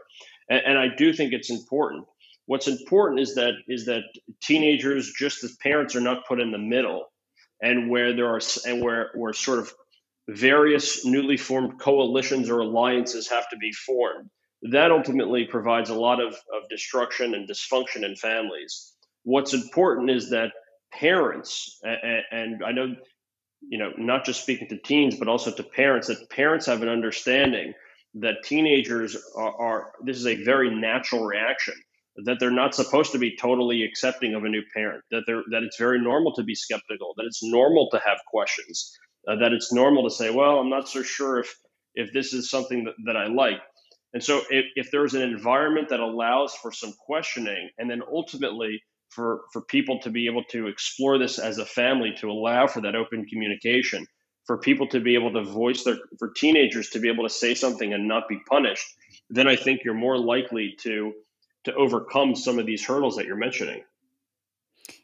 and, 0.50 0.62
and 0.66 0.78
I 0.78 0.88
do 0.96 1.14
think 1.14 1.34
it's 1.34 1.50
important. 1.50 2.06
What's 2.46 2.68
important 2.68 3.20
is 3.20 3.36
that 3.36 3.54
is 3.68 3.86
that 3.86 4.04
teenagers, 4.42 5.12
just 5.18 5.44
as 5.44 5.56
parents, 5.58 5.96
are 5.96 6.02
not 6.02 6.28
put 6.28 6.40
in 6.40 6.52
the 6.52 6.58
middle, 6.58 7.06
and 7.62 7.90
where 7.90 8.16
there 8.16 8.28
are 8.28 8.40
and 8.66 8.82
where 8.82 9.10
where 9.16 9.34
sort 9.34 9.60
of 9.60 9.74
various 10.30 11.06
newly 11.06 11.38
formed 11.38 11.80
coalitions 11.80 12.50
or 12.50 12.60
alliances 12.60 13.30
have 13.30 13.50
to 13.50 13.58
be 13.58 13.72
formed. 13.72 14.30
That 14.72 14.92
ultimately 14.92 15.46
provides 15.46 15.90
a 15.90 15.96
lot 15.96 16.22
of, 16.22 16.34
of 16.34 16.70
destruction 16.70 17.34
and 17.34 17.48
dysfunction 17.48 18.04
in 18.04 18.16
families. 18.16 18.94
What's 19.24 19.54
important 19.54 20.10
is 20.10 20.30
that 20.32 20.52
parents, 20.94 21.80
and, 21.84 22.64
I 22.64 22.72
know, 22.72 22.96
you 23.62 23.78
know, 23.78 23.92
not 23.98 24.26
just 24.26 24.42
speaking 24.42 24.68
to 24.70 24.78
teens, 24.78 25.16
but 25.18 25.28
also 25.28 25.52
to 25.52 25.64
parents, 25.64 26.08
that 26.08 26.30
parents 26.30 26.66
have 26.66 26.82
an 26.82 26.90
understanding 26.90 27.74
that 28.16 28.44
teenagers 28.44 29.16
are, 29.36 29.56
are 29.56 29.92
this 30.04 30.18
is 30.18 30.28
a 30.28 30.44
very 30.44 30.74
natural 30.74 31.26
reaction 31.26 31.76
that 32.26 32.38
they're 32.40 32.52
not 32.52 32.76
supposed 32.76 33.12
to 33.12 33.20
be 33.20 33.36
totally 33.38 33.84
accepting 33.84 34.34
of 34.34 34.44
a 34.44 34.50
new 34.50 34.64
parent 34.74 35.04
that 35.12 35.22
they're 35.28 35.44
that 35.52 35.64
it's 35.64 35.78
very 35.78 36.02
normal 36.02 36.34
to 36.34 36.44
be 36.44 36.56
skeptical 36.56 37.14
that 37.18 37.26
it's 37.26 37.44
normal 37.44 37.88
to 37.92 38.02
have 38.04 38.18
questions 38.28 38.92
uh, 39.30 39.36
that 39.38 39.54
it's 39.54 39.72
normal 39.72 40.04
to 40.04 40.10
say, 40.10 40.32
well, 40.32 40.60
I'm 40.60 40.70
not 40.70 40.90
so 40.90 41.04
sure 41.04 41.40
if 41.40 41.56
if 41.96 42.14
this 42.14 42.34
is 42.34 42.50
something 42.50 42.86
that, 42.86 42.94
that 43.06 43.18
I 43.18 43.28
like. 43.28 43.62
And 44.14 44.24
so 44.24 44.42
if, 44.50 44.66
if 44.76 44.92
there's 44.92 45.14
an 45.14 45.22
environment 45.22 45.90
that 45.90 46.00
allows 46.00 46.54
for 46.56 46.72
some 46.72 46.94
questioning 46.94 47.70
and 47.78 47.90
then 47.90 48.02
ultimately 48.12 48.82
for, 49.10 49.42
for 49.52 49.62
people 49.62 50.00
to 50.02 50.10
be 50.10 50.28
able 50.28 50.44
to 50.46 50.68
explore 50.68 51.18
this 51.18 51.40
as 51.40 51.58
a 51.58 51.66
family 51.66 52.14
to 52.20 52.30
allow 52.30 52.68
for 52.68 52.82
that 52.82 52.96
open 52.96 53.26
communication, 53.26 54.06
for 54.46 54.58
people 54.58 54.88
to 54.88 55.00
be 55.00 55.16
able 55.16 55.34
to 55.34 55.44
voice 55.44 55.84
their 55.84 55.98
for 56.18 56.32
teenagers 56.36 56.90
to 56.90 57.00
be 57.00 57.10
able 57.10 57.24
to 57.24 57.30
say 57.30 57.54
something 57.54 57.94
and 57.94 58.08
not 58.08 58.28
be 58.28 58.40
punished, 58.50 58.86
then 59.30 59.48
I 59.48 59.56
think 59.56 59.82
you're 59.84 59.94
more 59.94 60.18
likely 60.18 60.76
to 60.82 61.14
to 61.66 61.74
overcome 61.76 62.36
some 62.36 62.58
of 62.58 62.66
these 62.66 62.86
hurdles 62.86 63.18
that 63.18 63.26
you're 63.26 63.36
mentioning. 63.36 63.84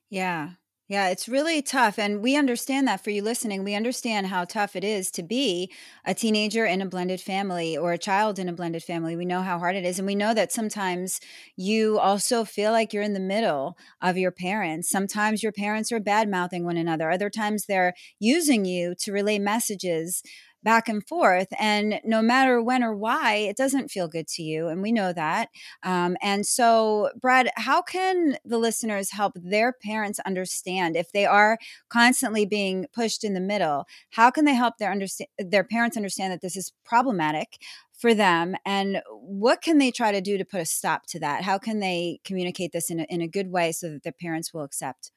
Yeah. 0.10 0.52
Yeah, 0.88 1.08
it's 1.10 1.28
really 1.28 1.64
tough. 1.64 1.98
And 1.98 2.22
we 2.22 2.36
understand 2.36 2.88
that 2.88 3.04
for 3.04 3.10
you 3.10 3.24
listening. 3.24 3.64
We 3.64 3.74
understand 3.74 4.28
how 4.28 4.46
tough 4.46 4.76
it 4.76 4.84
is 4.84 5.10
to 5.12 5.24
be 5.24 5.72
a 6.06 6.14
teenager 6.14 6.64
in 6.64 6.80
a 6.80 6.86
blended 6.86 7.20
family 7.20 7.76
or 7.76 7.92
a 7.92 7.98
child 7.98 8.38
in 8.38 8.48
a 8.48 8.54
blended 8.54 8.84
family. 8.84 9.16
We 9.16 9.26
know 9.26 9.42
how 9.42 9.58
hard 9.58 9.76
it 9.76 9.84
is. 9.84 9.98
And 9.98 10.06
we 10.06 10.14
know 10.14 10.36
that 10.36 10.52
sometimes 10.52 11.20
you 11.56 11.98
also 11.98 12.44
feel 12.46 12.72
like 12.72 12.94
you're 12.94 13.02
in 13.02 13.14
the 13.14 13.20
middle 13.20 13.78
of 14.00 14.16
your 14.16 14.32
parents. 14.32 14.88
Sometimes 14.88 15.42
your 15.42 15.52
parents 15.52 15.92
are 15.92 16.00
bad 16.00 16.30
mouthing 16.30 16.66
one 16.66 16.78
another, 16.78 17.10
other 17.10 17.32
times 17.32 17.66
they're 17.66 17.96
using 18.20 18.64
you 18.64 18.94
to 19.00 19.12
relay 19.12 19.40
messages 19.40 20.22
back 20.66 20.90
and 20.90 21.08
forth. 21.08 21.48
And 21.60 22.02
no 22.04 22.24
matter 22.24 22.62
when 22.62 22.84
or 22.84 22.94
why, 22.94 23.36
it 23.36 23.56
doesn't 23.56 23.92
feel 23.92 24.08
good 24.08 24.28
to 24.30 24.44
you. 24.44 24.68
And 24.68 24.82
we 24.82 24.92
know 24.92 25.14
that. 25.14 25.50
Um, 25.84 26.18
and 26.22 26.46
so, 26.46 27.12
Brad, 27.22 27.52
how 27.56 27.84
can 27.84 28.38
the 28.44 28.58
listeners 28.58 29.12
help 29.12 29.34
their 29.36 29.72
parents 29.72 30.20
understand 30.26 30.98
if 30.98 31.12
they 31.12 31.26
are 31.26 31.60
constantly 31.90 32.46
being 32.46 32.88
pushed 32.94 33.24
in 33.24 33.36
the 33.36 33.40
middle? 33.40 33.86
How 34.10 34.32
can 34.32 34.46
they 34.46 34.56
help 34.56 34.80
their 34.80 34.92
understand 34.92 35.30
their 35.38 35.64
parents 35.64 35.96
understand 35.96 36.34
that 36.34 36.42
this 36.42 36.58
is 36.58 36.74
problematic 36.84 37.60
for 37.96 38.16
them? 38.16 38.56
And 38.66 39.04
what 39.12 39.62
can 39.62 39.78
they 39.78 39.92
try 39.92 40.12
to 40.12 40.20
do 40.20 40.38
to 40.40 40.46
put 40.46 40.62
a 40.62 40.66
stop 40.66 41.06
to 41.10 41.20
that? 41.20 41.44
How 41.44 41.60
can 41.60 41.80
they 41.80 42.20
communicate 42.24 42.72
this 42.72 42.90
in 42.90 43.02
a, 43.02 43.04
in 43.04 43.22
a 43.22 43.28
good 43.28 43.52
way 43.52 43.72
so 43.72 43.92
that 43.92 44.04
their 44.04 44.12
parents 44.12 44.52
will 44.52 44.64
accept? 44.64 45.12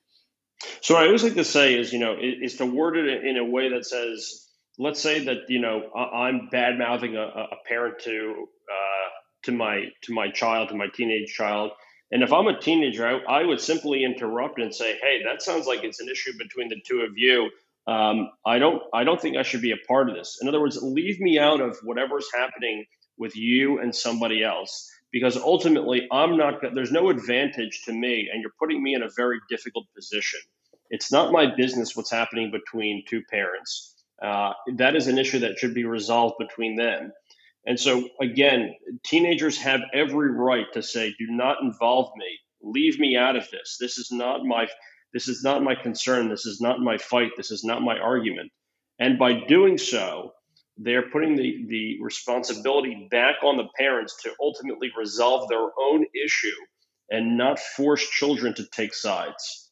So 0.82 0.96
I 0.96 1.06
always 1.06 1.22
like 1.22 1.34
to 1.34 1.44
say 1.44 1.78
is, 1.78 1.90
you 1.92 2.00
know, 2.00 2.16
is 2.20 2.56
to 2.56 2.66
word 2.66 2.98
it 2.98 3.24
in 3.24 3.38
a 3.38 3.44
way 3.44 3.70
that 3.70 3.86
says, 3.86 4.47
let's 4.78 5.00
say 5.00 5.24
that 5.24 5.48
you 5.48 5.60
know 5.60 5.90
I'm 5.94 6.48
bad 6.50 6.78
mouthing 6.78 7.16
a, 7.16 7.22
a 7.22 7.56
parent 7.66 7.98
to 8.04 8.46
uh, 8.70 9.08
to 9.44 9.52
my 9.52 9.86
to 10.02 10.14
my 10.14 10.30
child, 10.30 10.70
to 10.70 10.74
my 10.74 10.86
teenage 10.94 11.34
child, 11.34 11.72
and 12.10 12.22
if 12.22 12.32
I'm 12.32 12.46
a 12.46 12.58
teenager, 12.58 13.06
I, 13.06 13.40
I, 13.40 13.44
would 13.44 13.60
simply 13.60 14.04
interrupt 14.04 14.58
and 14.58 14.74
say, 14.74 14.96
"Hey, 15.02 15.22
that 15.24 15.42
sounds 15.42 15.66
like 15.66 15.84
it's 15.84 16.00
an 16.00 16.08
issue 16.08 16.32
between 16.38 16.68
the 16.68 16.80
two 16.86 17.00
of 17.00 17.16
you. 17.16 17.50
Um, 17.86 18.30
I 18.46 18.58
don't 18.58 18.82
I 18.94 19.04
don't 19.04 19.20
think 19.20 19.36
I 19.36 19.42
should 19.42 19.62
be 19.62 19.72
a 19.72 19.86
part 19.88 20.08
of 20.08 20.16
this. 20.16 20.38
In 20.40 20.48
other 20.48 20.60
words, 20.60 20.78
leave 20.80 21.20
me 21.20 21.38
out 21.38 21.60
of 21.60 21.76
whatever's 21.82 22.26
happening 22.34 22.84
with 23.18 23.36
you 23.36 23.80
and 23.80 23.94
somebody 23.94 24.42
else." 24.42 24.90
Because 25.10 25.38
ultimately, 25.38 26.06
I'm 26.12 26.36
not. 26.36 26.60
There's 26.74 26.92
no 26.92 27.08
advantage 27.08 27.82
to 27.86 27.92
me, 27.92 28.28
and 28.30 28.42
you're 28.42 28.52
putting 28.58 28.82
me 28.82 28.94
in 28.94 29.02
a 29.02 29.08
very 29.16 29.40
difficult 29.48 29.86
position. 29.96 30.40
It's 30.90 31.10
not 31.10 31.32
my 31.32 31.54
business 31.54 31.96
what's 31.96 32.10
happening 32.10 32.50
between 32.50 33.04
two 33.08 33.22
parents 33.30 33.94
uh, 34.22 34.52
that 34.76 34.96
is 34.96 35.06
an 35.06 35.18
issue 35.18 35.40
that 35.40 35.58
should 35.58 35.74
be 35.74 35.84
resolved 35.84 36.36
between 36.38 36.76
them. 36.76 37.12
And 37.66 37.78
so, 37.78 38.08
again, 38.20 38.74
teenagers 39.04 39.58
have 39.58 39.80
every 39.92 40.30
right 40.32 40.66
to 40.72 40.82
say, 40.82 41.14
"Do 41.18 41.26
not 41.28 41.62
involve 41.62 42.10
me. 42.16 42.38
Leave 42.62 42.98
me 42.98 43.16
out 43.16 43.36
of 43.36 43.48
this. 43.50 43.76
This 43.80 43.98
is 43.98 44.10
not 44.10 44.44
my 44.44 44.68
this 45.12 45.28
is 45.28 45.42
not 45.42 45.62
my 45.62 45.74
concern. 45.74 46.28
This 46.28 46.46
is 46.46 46.60
not 46.60 46.80
my 46.80 46.98
fight. 46.98 47.32
This 47.36 47.50
is 47.50 47.64
not 47.64 47.82
my 47.82 47.98
argument." 47.98 48.50
And 48.98 49.18
by 49.18 49.44
doing 49.46 49.78
so, 49.78 50.32
they're 50.78 51.10
putting 51.10 51.36
the, 51.36 51.66
the 51.68 51.98
responsibility 52.02 53.08
back 53.10 53.36
on 53.42 53.56
the 53.56 53.68
parents 53.76 54.22
to 54.22 54.32
ultimately 54.40 54.90
resolve 54.96 55.48
their 55.48 55.68
own 55.80 56.06
issue 56.14 56.56
and 57.10 57.36
not 57.36 57.58
force 57.58 58.08
children 58.08 58.54
to 58.54 58.66
take 58.66 58.94
sides. 58.94 59.67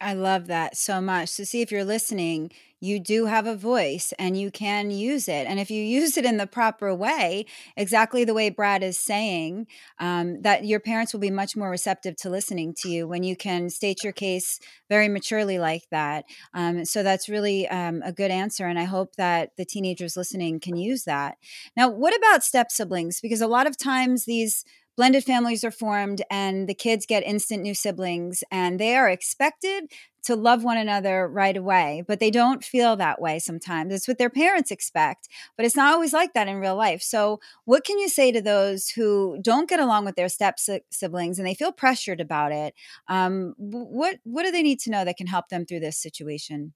I 0.00 0.14
love 0.14 0.46
that 0.46 0.76
so 0.76 1.00
much. 1.00 1.30
So, 1.30 1.44
see 1.44 1.60
if 1.60 1.72
you're 1.72 1.84
listening, 1.84 2.52
you 2.80 3.00
do 3.00 3.26
have 3.26 3.48
a 3.48 3.56
voice 3.56 4.12
and 4.16 4.36
you 4.38 4.52
can 4.52 4.92
use 4.92 5.26
it. 5.26 5.48
And 5.48 5.58
if 5.58 5.72
you 5.72 5.82
use 6.00 6.16
it 6.16 6.24
in 6.24 6.36
the 6.36 6.46
proper 6.46 6.94
way, 6.94 7.46
exactly 7.76 8.24
the 8.24 8.34
way 8.34 8.48
Brad 8.50 8.84
is 8.84 8.96
saying, 8.98 9.66
um, 9.98 10.40
that 10.42 10.64
your 10.64 10.78
parents 10.78 11.12
will 11.12 11.18
be 11.20 11.32
much 11.32 11.56
more 11.56 11.68
receptive 11.70 12.14
to 12.18 12.30
listening 12.30 12.74
to 12.82 12.88
you 12.88 13.08
when 13.08 13.24
you 13.24 13.34
can 13.34 13.70
state 13.70 14.04
your 14.04 14.12
case 14.12 14.60
very 14.88 15.08
maturely 15.08 15.58
like 15.58 15.82
that. 15.90 16.24
Um, 16.54 16.84
so, 16.84 17.02
that's 17.02 17.28
really 17.28 17.66
um, 17.68 18.00
a 18.04 18.12
good 18.12 18.30
answer. 18.30 18.66
And 18.66 18.78
I 18.78 18.84
hope 18.84 19.16
that 19.16 19.50
the 19.56 19.64
teenagers 19.64 20.16
listening 20.16 20.60
can 20.60 20.76
use 20.76 21.04
that. 21.04 21.38
Now, 21.76 21.88
what 21.88 22.16
about 22.16 22.44
step 22.44 22.70
siblings? 22.70 23.20
Because 23.20 23.40
a 23.40 23.48
lot 23.48 23.66
of 23.66 23.76
times 23.76 24.26
these 24.26 24.64
blended 24.98 25.22
families 25.22 25.62
are 25.62 25.70
formed 25.70 26.22
and 26.28 26.68
the 26.68 26.74
kids 26.74 27.06
get 27.06 27.22
instant 27.22 27.62
new 27.62 27.72
siblings 27.72 28.42
and 28.50 28.80
they 28.80 28.96
are 28.96 29.08
expected 29.08 29.84
to 30.24 30.34
love 30.34 30.64
one 30.64 30.76
another 30.76 31.28
right 31.28 31.56
away 31.56 32.02
but 32.08 32.18
they 32.18 32.32
don't 32.32 32.64
feel 32.64 32.96
that 32.96 33.20
way 33.20 33.38
sometimes. 33.38 33.94
It's 33.94 34.08
what 34.08 34.18
their 34.18 34.28
parents 34.28 34.72
expect 34.72 35.28
but 35.56 35.64
it's 35.64 35.76
not 35.76 35.94
always 35.94 36.12
like 36.12 36.32
that 36.32 36.48
in 36.48 36.56
real 36.56 36.74
life. 36.74 37.00
So 37.00 37.38
what 37.64 37.84
can 37.84 38.00
you 38.00 38.08
say 38.08 38.32
to 38.32 38.42
those 38.42 38.88
who 38.88 39.38
don't 39.40 39.68
get 39.68 39.78
along 39.78 40.04
with 40.04 40.16
their 40.16 40.28
step 40.28 40.58
siblings 40.90 41.38
and 41.38 41.46
they 41.46 41.54
feel 41.54 41.70
pressured 41.70 42.20
about 42.20 42.50
it? 42.50 42.74
Um, 43.06 43.54
what 43.56 44.16
what 44.24 44.44
do 44.44 44.50
they 44.50 44.64
need 44.64 44.80
to 44.80 44.90
know 44.90 45.04
that 45.04 45.16
can 45.16 45.28
help 45.28 45.48
them 45.48 45.64
through 45.64 45.80
this 45.80 45.96
situation? 45.96 46.72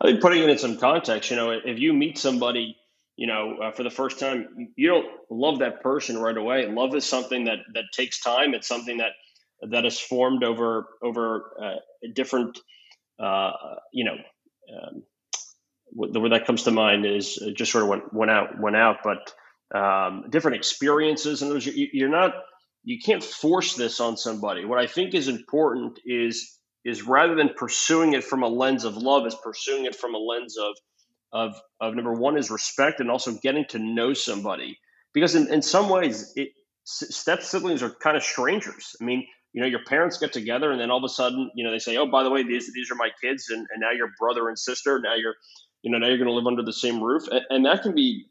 I 0.00 0.08
think 0.08 0.20
putting 0.20 0.42
it 0.42 0.50
in 0.50 0.58
some 0.58 0.76
context 0.76 1.30
you 1.30 1.36
know 1.36 1.52
if 1.52 1.78
you 1.78 1.92
meet 1.92 2.18
somebody 2.18 2.76
you 3.18 3.26
know, 3.26 3.56
uh, 3.60 3.72
for 3.72 3.82
the 3.82 3.90
first 3.90 4.20
time, 4.20 4.70
you 4.76 4.88
don't 4.88 5.06
love 5.28 5.58
that 5.58 5.82
person 5.82 6.16
right 6.16 6.36
away. 6.36 6.68
Love 6.68 6.94
is 6.94 7.04
something 7.04 7.46
that 7.46 7.58
that 7.74 7.86
takes 7.92 8.20
time. 8.20 8.54
It's 8.54 8.68
something 8.68 8.98
that 8.98 9.10
that 9.72 9.84
is 9.84 9.98
formed 9.98 10.44
over 10.44 10.86
over 11.02 11.50
uh, 11.60 12.08
different, 12.14 12.60
uh, 13.20 13.50
you 13.92 14.04
know, 14.04 14.14
um, 14.72 15.02
the 16.12 16.20
word 16.20 16.30
that 16.30 16.46
comes 16.46 16.62
to 16.62 16.70
mind 16.70 17.04
is 17.06 17.34
just 17.56 17.72
sort 17.72 17.82
of 17.82 17.90
went 17.90 18.14
went 18.14 18.30
out 18.30 18.60
went 18.60 18.76
out, 18.76 18.98
but 19.02 19.34
um, 19.76 20.26
different 20.30 20.56
experiences 20.56 21.42
and 21.42 21.50
those 21.50 21.66
you're 21.66 22.08
not 22.08 22.34
you 22.84 23.00
can't 23.04 23.24
force 23.24 23.74
this 23.74 23.98
on 23.98 24.16
somebody. 24.16 24.64
What 24.64 24.78
I 24.78 24.86
think 24.86 25.14
is 25.14 25.26
important 25.26 25.98
is 26.04 26.56
is 26.84 27.02
rather 27.02 27.34
than 27.34 27.50
pursuing 27.56 28.12
it 28.12 28.22
from 28.22 28.44
a 28.44 28.48
lens 28.48 28.84
of 28.84 28.96
love, 28.96 29.26
is 29.26 29.34
pursuing 29.42 29.86
it 29.86 29.96
from 29.96 30.14
a 30.14 30.18
lens 30.18 30.56
of 30.56 30.76
of 31.32 31.54
of 31.80 31.94
number 31.94 32.14
one 32.14 32.36
is 32.36 32.50
respect 32.50 33.00
and 33.00 33.10
also 33.10 33.32
getting 33.42 33.64
to 33.66 33.78
know 33.78 34.14
somebody 34.14 34.78
because 35.12 35.34
in, 35.34 35.52
in 35.52 35.62
some 35.62 35.88
ways 35.88 36.32
it 36.36 36.48
step 36.84 37.42
siblings 37.42 37.82
are 37.82 37.90
kind 37.90 38.16
of 38.16 38.22
strangers. 38.22 38.96
I 39.00 39.04
mean, 39.04 39.26
you 39.52 39.60
know, 39.60 39.66
your 39.66 39.84
parents 39.84 40.18
get 40.18 40.32
together 40.32 40.72
and 40.72 40.80
then 40.80 40.90
all 40.90 40.98
of 40.98 41.04
a 41.04 41.08
sudden, 41.08 41.50
you 41.54 41.64
know, 41.64 41.70
they 41.70 41.78
say, 41.78 41.96
oh, 41.96 42.06
by 42.06 42.22
the 42.22 42.30
way, 42.30 42.42
these 42.42 42.72
these 42.72 42.90
are 42.90 42.94
my 42.94 43.10
kids, 43.22 43.48
and, 43.50 43.66
and 43.72 43.80
now 43.80 43.90
you're 43.90 44.10
brother 44.18 44.48
and 44.48 44.58
sister. 44.58 45.00
Now 45.00 45.14
you're, 45.14 45.34
you 45.82 45.90
know, 45.90 45.98
now 45.98 46.08
you're 46.08 46.18
going 46.18 46.28
to 46.28 46.34
live 46.34 46.46
under 46.46 46.62
the 46.62 46.72
same 46.72 47.02
roof, 47.02 47.24
and, 47.30 47.42
and 47.50 47.66
that 47.66 47.82
can 47.82 47.94
be, 47.94 48.26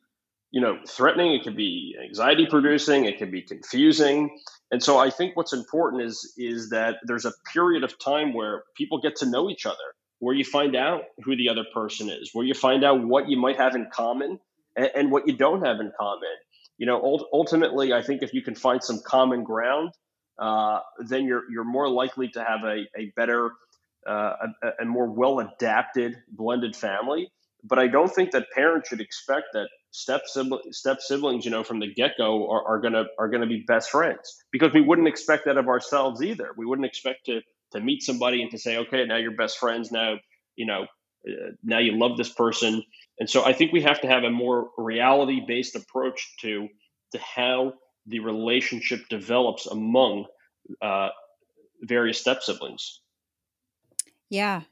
you 0.51 0.61
know, 0.61 0.79
threatening. 0.87 1.33
It 1.33 1.43
can 1.43 1.55
be 1.55 1.95
anxiety 2.03 2.47
producing. 2.47 3.05
It 3.05 3.17
can 3.17 3.31
be 3.31 3.41
confusing. 3.41 4.37
And 4.71 4.81
so 4.83 4.97
I 4.97 5.09
think 5.09 5.35
what's 5.35 5.53
important 5.53 6.03
is 6.03 6.33
is 6.37 6.69
that 6.69 6.97
there's 7.03 7.25
a 7.25 7.33
period 7.53 7.83
of 7.83 7.97
time 7.99 8.33
where 8.33 8.63
people 8.75 8.99
get 8.99 9.15
to 9.17 9.29
know 9.29 9.49
each 9.49 9.65
other, 9.65 9.77
where 10.19 10.35
you 10.35 10.43
find 10.43 10.75
out 10.75 11.03
who 11.23 11.35
the 11.35 11.49
other 11.49 11.65
person 11.73 12.09
is, 12.09 12.31
where 12.33 12.45
you 12.45 12.53
find 12.53 12.83
out 12.83 13.05
what 13.05 13.29
you 13.29 13.37
might 13.37 13.57
have 13.57 13.75
in 13.75 13.87
common 13.91 14.39
and, 14.75 14.91
and 14.95 15.11
what 15.11 15.27
you 15.27 15.35
don't 15.35 15.65
have 15.65 15.79
in 15.79 15.91
common 15.99 16.29
you 16.77 16.85
know, 16.85 17.25
ultimately, 17.33 17.91
I 17.91 18.03
think 18.03 18.21
if 18.21 18.33
you 18.33 18.41
can 18.43 18.55
find 18.55 18.83
some 18.83 18.99
common 19.03 19.43
ground, 19.43 19.91
uh, 20.37 20.79
then 20.99 21.25
you're 21.25 21.43
you're 21.49 21.63
more 21.63 21.89
likely 21.89 22.29
to 22.29 22.43
have 22.43 22.63
a 22.63 22.83
a 22.95 23.11
better, 23.15 23.51
uh, 24.07 24.33
more 24.85 25.09
well 25.09 25.39
adapted 25.39 26.17
blended 26.29 26.75
family. 26.75 27.31
But 27.63 27.79
I 27.79 27.87
don't 27.87 28.13
think 28.13 28.31
that 28.31 28.51
parents 28.53 28.89
should 28.89 29.01
expect 29.01 29.47
that 29.53 29.69
step 29.89 30.21
step 30.71 31.01
siblings, 31.01 31.45
you 31.45 31.51
know, 31.51 31.63
from 31.63 31.79
the 31.79 31.91
get 31.91 32.11
go 32.19 32.47
are, 32.51 32.63
are 32.67 32.79
gonna 32.79 33.05
are 33.17 33.27
gonna 33.27 33.47
be 33.47 33.63
best 33.67 33.89
friends 33.89 34.37
because 34.51 34.71
we 34.71 34.81
wouldn't 34.81 35.07
expect 35.07 35.45
that 35.45 35.57
of 35.57 35.67
ourselves 35.67 36.21
either. 36.21 36.51
We 36.55 36.67
wouldn't 36.67 36.85
expect 36.85 37.25
to 37.25 37.41
to 37.73 37.79
meet 37.79 38.03
somebody 38.03 38.41
and 38.41 38.51
to 38.51 38.57
say, 38.57 38.77
okay, 38.77 39.05
now 39.05 39.17
you're 39.17 39.35
best 39.35 39.57
friends. 39.57 39.91
Now 39.91 40.15
you 40.55 40.65
know, 40.65 40.83
uh, 41.27 41.51
now 41.63 41.79
you 41.79 41.97
love 41.97 42.17
this 42.17 42.31
person 42.31 42.83
and 43.19 43.29
so 43.29 43.43
I 43.43 43.53
think 43.53 43.71
we 43.71 43.81
have 43.81 44.01
to 44.01 44.07
have 44.07 44.23
a 44.23 44.29
more 44.29 44.69
reality 44.77 45.41
based 45.45 45.75
approach 45.75 46.35
to 46.41 46.67
to 47.13 47.19
how 47.19 47.73
the 48.05 48.19
relationship 48.19 49.07
develops 49.09 49.65
among 49.65 50.25
uh, 50.81 51.09
various 51.81 52.19
step 52.19 52.43
siblings. 52.43 53.01
Yeah. 54.29 54.63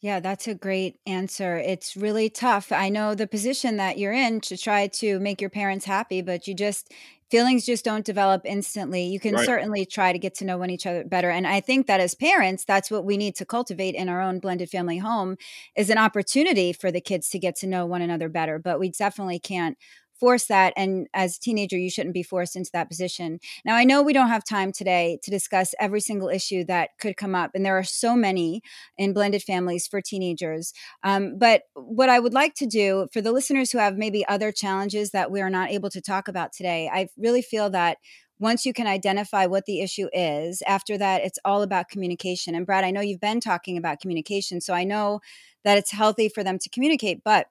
Yeah, 0.00 0.20
that's 0.20 0.46
a 0.46 0.54
great 0.54 0.98
answer. 1.06 1.56
It's 1.56 1.96
really 1.96 2.28
tough. 2.28 2.72
I 2.72 2.90
know 2.90 3.14
the 3.14 3.26
position 3.26 3.78
that 3.78 3.96
you're 3.96 4.12
in 4.12 4.40
to 4.42 4.56
try 4.56 4.86
to 4.88 5.18
make 5.18 5.40
your 5.40 5.48
parents 5.48 5.86
happy, 5.86 6.20
but 6.20 6.46
you 6.46 6.54
just 6.54 6.92
feelings 7.34 7.66
just 7.66 7.84
don't 7.84 8.04
develop 8.04 8.42
instantly. 8.44 9.06
You 9.06 9.18
can 9.18 9.34
right. 9.34 9.44
certainly 9.44 9.84
try 9.84 10.12
to 10.12 10.20
get 10.20 10.36
to 10.36 10.44
know 10.44 10.56
one 10.56 10.70
each 10.70 10.86
other 10.86 11.02
better. 11.02 11.30
And 11.30 11.48
I 11.48 11.58
think 11.58 11.88
that 11.88 11.98
as 11.98 12.14
parents, 12.14 12.64
that's 12.64 12.92
what 12.92 13.04
we 13.04 13.16
need 13.16 13.34
to 13.34 13.44
cultivate 13.44 13.96
in 13.96 14.08
our 14.08 14.22
own 14.22 14.38
blended 14.38 14.70
family 14.70 14.98
home 14.98 15.36
is 15.74 15.90
an 15.90 15.98
opportunity 15.98 16.72
for 16.72 16.92
the 16.92 17.00
kids 17.00 17.28
to 17.30 17.40
get 17.40 17.56
to 17.56 17.66
know 17.66 17.86
one 17.86 18.02
another 18.02 18.28
better. 18.28 18.60
But 18.60 18.78
we 18.78 18.88
definitely 18.88 19.40
can't 19.40 19.76
force 20.24 20.46
that 20.46 20.72
and 20.74 21.06
as 21.12 21.36
a 21.36 21.40
teenager 21.40 21.76
you 21.76 21.90
shouldn't 21.90 22.14
be 22.14 22.22
forced 22.22 22.56
into 22.56 22.70
that 22.72 22.88
position. 22.88 23.38
Now 23.62 23.76
i 23.76 23.84
know 23.84 24.00
we 24.00 24.14
don't 24.14 24.28
have 24.28 24.42
time 24.42 24.72
today 24.72 25.18
to 25.22 25.30
discuss 25.30 25.74
every 25.78 26.00
single 26.00 26.30
issue 26.30 26.64
that 26.64 26.96
could 26.98 27.18
come 27.18 27.34
up 27.34 27.50
and 27.54 27.62
there 27.62 27.76
are 27.76 27.84
so 27.84 28.16
many 28.16 28.62
in 28.96 29.12
blended 29.12 29.42
families 29.42 29.86
for 29.86 30.00
teenagers 30.00 30.72
um, 31.02 31.36
but 31.36 31.64
what 31.74 32.08
i 32.08 32.18
would 32.18 32.32
like 32.32 32.54
to 32.54 32.66
do 32.66 33.06
for 33.12 33.20
the 33.20 33.32
listeners 33.32 33.70
who 33.70 33.76
have 33.76 33.98
maybe 33.98 34.26
other 34.26 34.50
challenges 34.50 35.10
that 35.10 35.30
we 35.30 35.42
are 35.42 35.50
not 35.50 35.70
able 35.70 35.90
to 35.90 36.00
talk 36.00 36.26
about 36.26 36.54
today 36.54 36.88
i 36.90 37.06
really 37.18 37.42
feel 37.42 37.68
that 37.68 37.98
once 38.38 38.64
you 38.64 38.72
can 38.72 38.86
identify 38.86 39.44
what 39.44 39.66
the 39.66 39.82
issue 39.82 40.08
is 40.14 40.62
after 40.66 40.96
that 40.96 41.22
it's 41.22 41.38
all 41.44 41.62
about 41.62 41.90
communication. 41.90 42.54
And 42.54 42.64
brad 42.64 42.84
i 42.84 42.90
know 42.90 43.02
you've 43.02 43.20
been 43.20 43.40
talking 43.40 43.76
about 43.76 44.00
communication 44.00 44.62
so 44.62 44.72
i 44.72 44.84
know 44.84 45.20
that 45.64 45.76
it's 45.76 45.92
healthy 45.92 46.30
for 46.30 46.42
them 46.42 46.58
to 46.58 46.70
communicate 46.70 47.22
but 47.24 47.48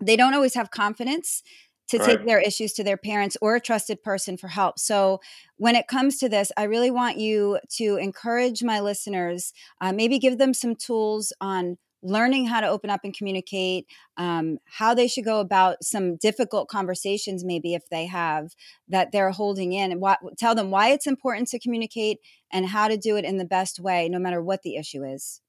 they 0.00 0.16
don't 0.16 0.34
always 0.34 0.54
have 0.54 0.70
confidence 0.70 1.42
to 1.88 1.98
right. 1.98 2.06
take 2.06 2.26
their 2.26 2.40
issues 2.40 2.72
to 2.74 2.84
their 2.84 2.96
parents 2.96 3.36
or 3.40 3.56
a 3.56 3.60
trusted 3.60 4.02
person 4.02 4.36
for 4.36 4.48
help. 4.48 4.78
So, 4.78 5.20
when 5.56 5.76
it 5.76 5.86
comes 5.86 6.18
to 6.18 6.28
this, 6.28 6.50
I 6.56 6.64
really 6.64 6.90
want 6.90 7.18
you 7.18 7.58
to 7.76 7.96
encourage 7.96 8.62
my 8.62 8.80
listeners, 8.80 9.52
uh, 9.80 9.92
maybe 9.92 10.18
give 10.18 10.38
them 10.38 10.54
some 10.54 10.74
tools 10.74 11.32
on 11.40 11.76
learning 12.04 12.46
how 12.46 12.60
to 12.60 12.68
open 12.68 12.90
up 12.90 13.00
and 13.02 13.16
communicate, 13.16 13.86
um, 14.18 14.58
how 14.66 14.94
they 14.94 15.08
should 15.08 15.24
go 15.24 15.40
about 15.40 15.82
some 15.82 16.16
difficult 16.16 16.68
conversations, 16.68 17.44
maybe 17.44 17.74
if 17.74 17.88
they 17.90 18.06
have 18.06 18.54
that 18.88 19.10
they're 19.10 19.30
holding 19.30 19.72
in, 19.72 19.90
and 19.90 20.00
what, 20.00 20.18
tell 20.38 20.54
them 20.54 20.70
why 20.70 20.90
it's 20.90 21.06
important 21.06 21.48
to 21.48 21.58
communicate 21.58 22.18
and 22.52 22.66
how 22.66 22.86
to 22.86 22.98
do 22.98 23.16
it 23.16 23.24
in 23.24 23.38
the 23.38 23.44
best 23.44 23.80
way, 23.80 24.08
no 24.08 24.18
matter 24.18 24.42
what 24.42 24.62
the 24.62 24.76
issue 24.76 25.02
is. 25.02 25.40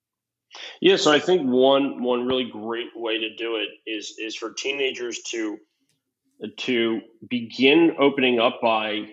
Yeah, 0.80 0.96
so 0.96 1.12
I 1.12 1.20
think 1.20 1.42
one 1.42 2.02
one 2.02 2.26
really 2.26 2.50
great 2.50 2.88
way 2.96 3.18
to 3.18 3.36
do 3.36 3.58
it 3.58 3.68
is 3.86 4.16
is 4.18 4.38
for 4.38 4.54
teenagers 4.54 5.20
to 5.32 5.58
to 6.58 7.02
begin 7.28 7.96
opening 8.00 8.40
up 8.40 8.60
by 8.62 9.06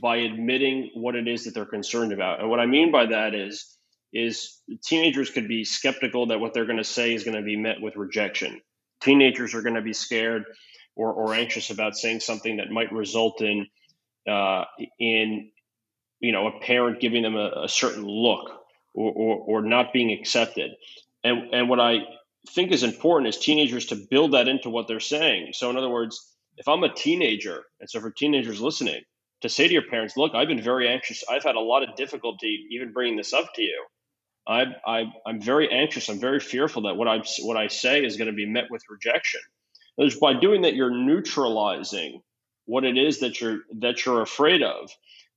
by 0.00 0.18
admitting 0.18 0.90
what 0.94 1.16
it 1.16 1.26
is 1.26 1.44
that 1.44 1.54
they're 1.54 1.64
concerned 1.64 2.12
about. 2.12 2.40
And 2.40 2.48
what 2.48 2.60
I 2.60 2.66
mean 2.66 2.92
by 2.92 3.06
that 3.06 3.34
is 3.34 3.76
is 4.12 4.60
teenagers 4.84 5.30
could 5.30 5.48
be 5.48 5.64
skeptical 5.64 6.26
that 6.26 6.40
what 6.40 6.52
they're 6.52 6.66
going 6.66 6.78
to 6.78 6.84
say 6.84 7.14
is 7.14 7.24
going 7.24 7.36
to 7.36 7.42
be 7.42 7.56
met 7.56 7.80
with 7.80 7.96
rejection. 7.96 8.60
Teenagers 9.00 9.54
are 9.54 9.62
going 9.62 9.76
to 9.76 9.82
be 9.82 9.92
scared 9.92 10.44
or, 10.96 11.12
or 11.12 11.34
anxious 11.34 11.70
about 11.70 11.96
saying 11.96 12.20
something 12.20 12.56
that 12.56 12.70
might 12.70 12.92
result 12.92 13.40
in 13.40 13.66
uh, 14.28 14.64
in 14.98 15.50
you 16.20 16.32
know 16.32 16.46
a 16.46 16.60
parent 16.60 17.00
giving 17.00 17.22
them 17.22 17.36
a, 17.36 17.64
a 17.64 17.68
certain 17.68 18.04
look 18.04 18.50
or, 18.94 19.12
or, 19.12 19.36
or 19.36 19.62
not 19.62 19.92
being 19.92 20.12
accepted. 20.12 20.72
And 21.24 21.54
and 21.54 21.68
what 21.68 21.80
I 21.80 21.98
think 22.50 22.72
is 22.72 22.82
important 22.82 23.28
is 23.28 23.38
teenagers 23.38 23.86
to 23.86 23.96
build 23.96 24.32
that 24.32 24.48
into 24.48 24.70
what 24.70 24.88
they're 24.88 25.00
saying. 25.00 25.52
So 25.52 25.70
in 25.70 25.76
other 25.76 25.90
words, 25.90 26.34
if 26.56 26.68
I'm 26.68 26.82
a 26.84 26.92
teenager, 26.92 27.64
and 27.80 27.88
so 27.88 28.00
for 28.00 28.10
teenagers 28.10 28.60
listening, 28.60 29.02
to 29.42 29.48
say 29.48 29.66
to 29.66 29.72
your 29.72 29.88
parents, 29.88 30.16
look, 30.16 30.34
I've 30.34 30.48
been 30.48 30.62
very 30.62 30.88
anxious. 30.88 31.24
I've 31.28 31.42
had 31.42 31.56
a 31.56 31.60
lot 31.60 31.82
of 31.82 31.96
difficulty 31.96 32.66
even 32.70 32.92
bringing 32.92 33.16
this 33.16 33.32
up 33.32 33.54
to 33.54 33.62
you. 33.62 33.84
I, 34.46 34.66
I, 34.86 35.04
I'm 35.26 35.40
very 35.40 35.70
anxious. 35.70 36.08
I'm 36.08 36.20
very 36.20 36.40
fearful 36.40 36.82
that 36.82 36.96
what 36.96 37.08
I 37.08 37.22
what 37.42 37.56
I 37.56 37.68
say 37.68 38.04
is 38.04 38.16
going 38.16 38.28
to 38.28 38.34
be 38.34 38.46
met 38.46 38.64
with 38.70 38.82
rejection. 38.88 39.40
Because 39.96 40.16
by 40.16 40.34
doing 40.34 40.62
that, 40.62 40.74
you're 40.74 40.94
neutralizing 40.94 42.20
what 42.66 42.84
it 42.84 42.96
is 42.96 43.20
that 43.20 43.40
you're 43.40 43.60
that 43.78 44.04
you're 44.04 44.22
afraid 44.22 44.62
of, 44.62 44.90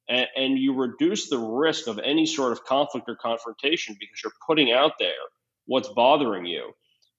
and, 0.09 0.27
and 0.35 0.59
you 0.59 0.73
reduce 0.75 1.29
the 1.29 1.37
risk 1.37 1.87
of 1.87 1.99
any 1.99 2.25
sort 2.25 2.51
of 2.51 2.63
conflict 2.65 3.07
or 3.09 3.15
confrontation 3.15 3.95
because 3.99 4.21
you're 4.23 4.33
putting 4.47 4.71
out 4.71 4.93
there 4.99 5.11
what's 5.65 5.89
bothering 5.89 6.45
you 6.45 6.73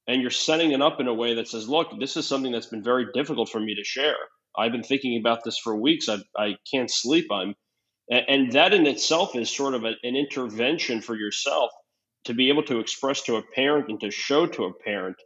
and 0.07 0.21
you're 0.21 0.31
setting 0.31 0.73
it 0.73 0.83
up 0.83 1.01
in 1.01 1.09
a 1.09 1.15
way 1.15 1.35
that 1.35 1.49
says, 1.49 1.69
look, 1.69 1.89
this 1.99 2.17
is 2.17 2.27
something 2.27 2.53
that's 2.53 2.67
been 2.67 2.83
very 2.83 3.07
difficult 3.15 3.49
for 3.49 3.61
me 3.61 3.75
to 3.75 3.85
share. 3.85 4.17
I've 4.57 4.73
been 4.73 4.83
thinking 4.83 5.19
about 5.19 5.45
this 5.45 5.59
for 5.59 5.75
weeks. 5.75 6.09
I, 6.09 6.19
I 6.37 6.57
can't 6.71 6.91
sleep. 6.91 7.27
I'm, 7.33 7.55
and 8.11 8.53
that 8.53 8.75
in 8.75 8.87
itself 8.87 9.35
is 9.35 9.51
sort 9.51 9.75
of 9.75 9.85
a, 9.85 9.95
an 10.03 10.15
intervention 10.15 11.01
for 11.01 11.17
yourself 11.17 11.71
to 12.25 12.35
be 12.35 12.51
able 12.51 12.63
to 12.65 12.81
express 12.81 13.23
to 13.23 13.37
a 13.37 13.43
parent 13.55 13.89
and 13.89 14.01
to 14.01 14.11
show 14.11 14.47
to 14.47 14.65
a 14.65 14.73
parent, 14.85 15.17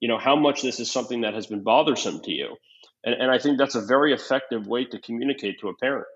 you 0.00 0.08
know, 0.08 0.18
how 0.18 0.36
much 0.36 0.62
this 0.62 0.80
is 0.80 0.90
something 0.90 1.22
that 1.22 1.34
has 1.34 1.46
been 1.46 1.62
bothersome 1.62 2.20
to 2.20 2.32
you. 2.32 2.56
And, 3.04 3.14
and 3.14 3.30
I 3.30 3.38
think 3.38 3.58
that's 3.58 3.74
a 3.74 3.84
very 3.84 4.12
effective 4.12 4.66
way 4.66 4.84
to 4.86 5.00
communicate 5.00 5.60
to 5.60 5.68
a 5.68 5.76
parent. 5.76 6.06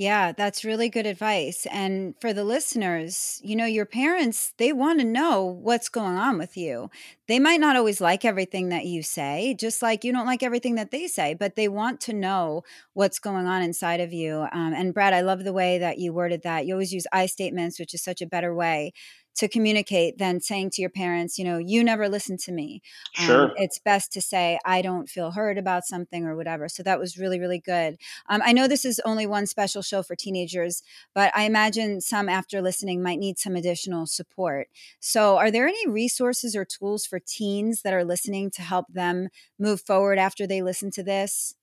Yeah, 0.00 0.32
that's 0.32 0.64
really 0.64 0.88
good 0.88 1.04
advice. 1.04 1.66
And 1.70 2.14
for 2.22 2.32
the 2.32 2.42
listeners, 2.42 3.38
you 3.44 3.54
know, 3.54 3.66
your 3.66 3.84
parents, 3.84 4.54
they 4.56 4.72
want 4.72 4.98
to 5.00 5.04
know 5.04 5.44
what's 5.44 5.90
going 5.90 6.16
on 6.16 6.38
with 6.38 6.56
you. 6.56 6.88
They 7.28 7.38
might 7.38 7.60
not 7.60 7.76
always 7.76 8.00
like 8.00 8.24
everything 8.24 8.70
that 8.70 8.86
you 8.86 9.02
say, 9.02 9.54
just 9.60 9.82
like 9.82 10.02
you 10.02 10.10
don't 10.10 10.24
like 10.24 10.42
everything 10.42 10.76
that 10.76 10.90
they 10.90 11.06
say, 11.06 11.34
but 11.34 11.54
they 11.54 11.68
want 11.68 12.00
to 12.02 12.14
know 12.14 12.62
what's 12.94 13.18
going 13.18 13.46
on 13.46 13.60
inside 13.60 14.00
of 14.00 14.10
you. 14.10 14.46
Um, 14.52 14.72
and 14.72 14.94
Brad, 14.94 15.12
I 15.12 15.20
love 15.20 15.44
the 15.44 15.52
way 15.52 15.76
that 15.76 15.98
you 15.98 16.14
worded 16.14 16.44
that. 16.44 16.64
You 16.64 16.72
always 16.74 16.94
use 16.94 17.06
I 17.12 17.26
statements, 17.26 17.78
which 17.78 17.92
is 17.92 18.02
such 18.02 18.22
a 18.22 18.26
better 18.26 18.54
way 18.54 18.94
to 19.36 19.48
communicate 19.48 20.18
than 20.18 20.40
saying 20.40 20.70
to 20.70 20.82
your 20.82 20.90
parents, 20.90 21.38
you 21.38 21.44
know, 21.44 21.58
you 21.58 21.82
never 21.82 22.08
listen 22.08 22.36
to 22.36 22.52
me. 22.52 22.82
Um, 23.18 23.26
sure. 23.26 23.44
Um, 23.44 23.52
it's 23.56 23.78
best 23.78 24.12
to 24.12 24.20
say, 24.20 24.58
I 24.64 24.82
don't 24.82 25.08
feel 25.08 25.30
heard 25.30 25.58
about 25.58 25.84
something 25.84 26.24
or 26.24 26.36
whatever. 26.36 26.68
So 26.68 26.82
that 26.82 26.98
was 26.98 27.18
really, 27.18 27.40
really 27.40 27.58
good. 27.58 27.96
Um, 28.28 28.42
I 28.44 28.52
know 28.52 28.68
this 28.68 28.84
is 28.84 29.00
only 29.04 29.26
one 29.26 29.46
special 29.46 29.82
show 29.82 30.02
for 30.02 30.14
teenagers, 30.14 30.82
but 31.14 31.32
I 31.34 31.44
imagine 31.44 32.00
some 32.00 32.28
after 32.28 32.60
listening 32.60 33.02
might 33.02 33.18
need 33.18 33.38
some 33.38 33.56
additional 33.56 34.06
support. 34.06 34.68
So 35.00 35.38
are 35.38 35.50
there 35.50 35.66
any 35.66 35.88
resources 35.88 36.54
or 36.54 36.64
tools 36.64 37.06
for 37.06 37.18
teens 37.18 37.82
that 37.82 37.94
are 37.94 38.04
listening 38.04 38.50
to 38.52 38.62
help 38.62 38.86
them 38.92 39.28
move 39.58 39.80
forward 39.80 40.18
after 40.18 40.46
they 40.46 40.62
listen 40.62 40.90
to 40.92 41.02
this? 41.02 41.54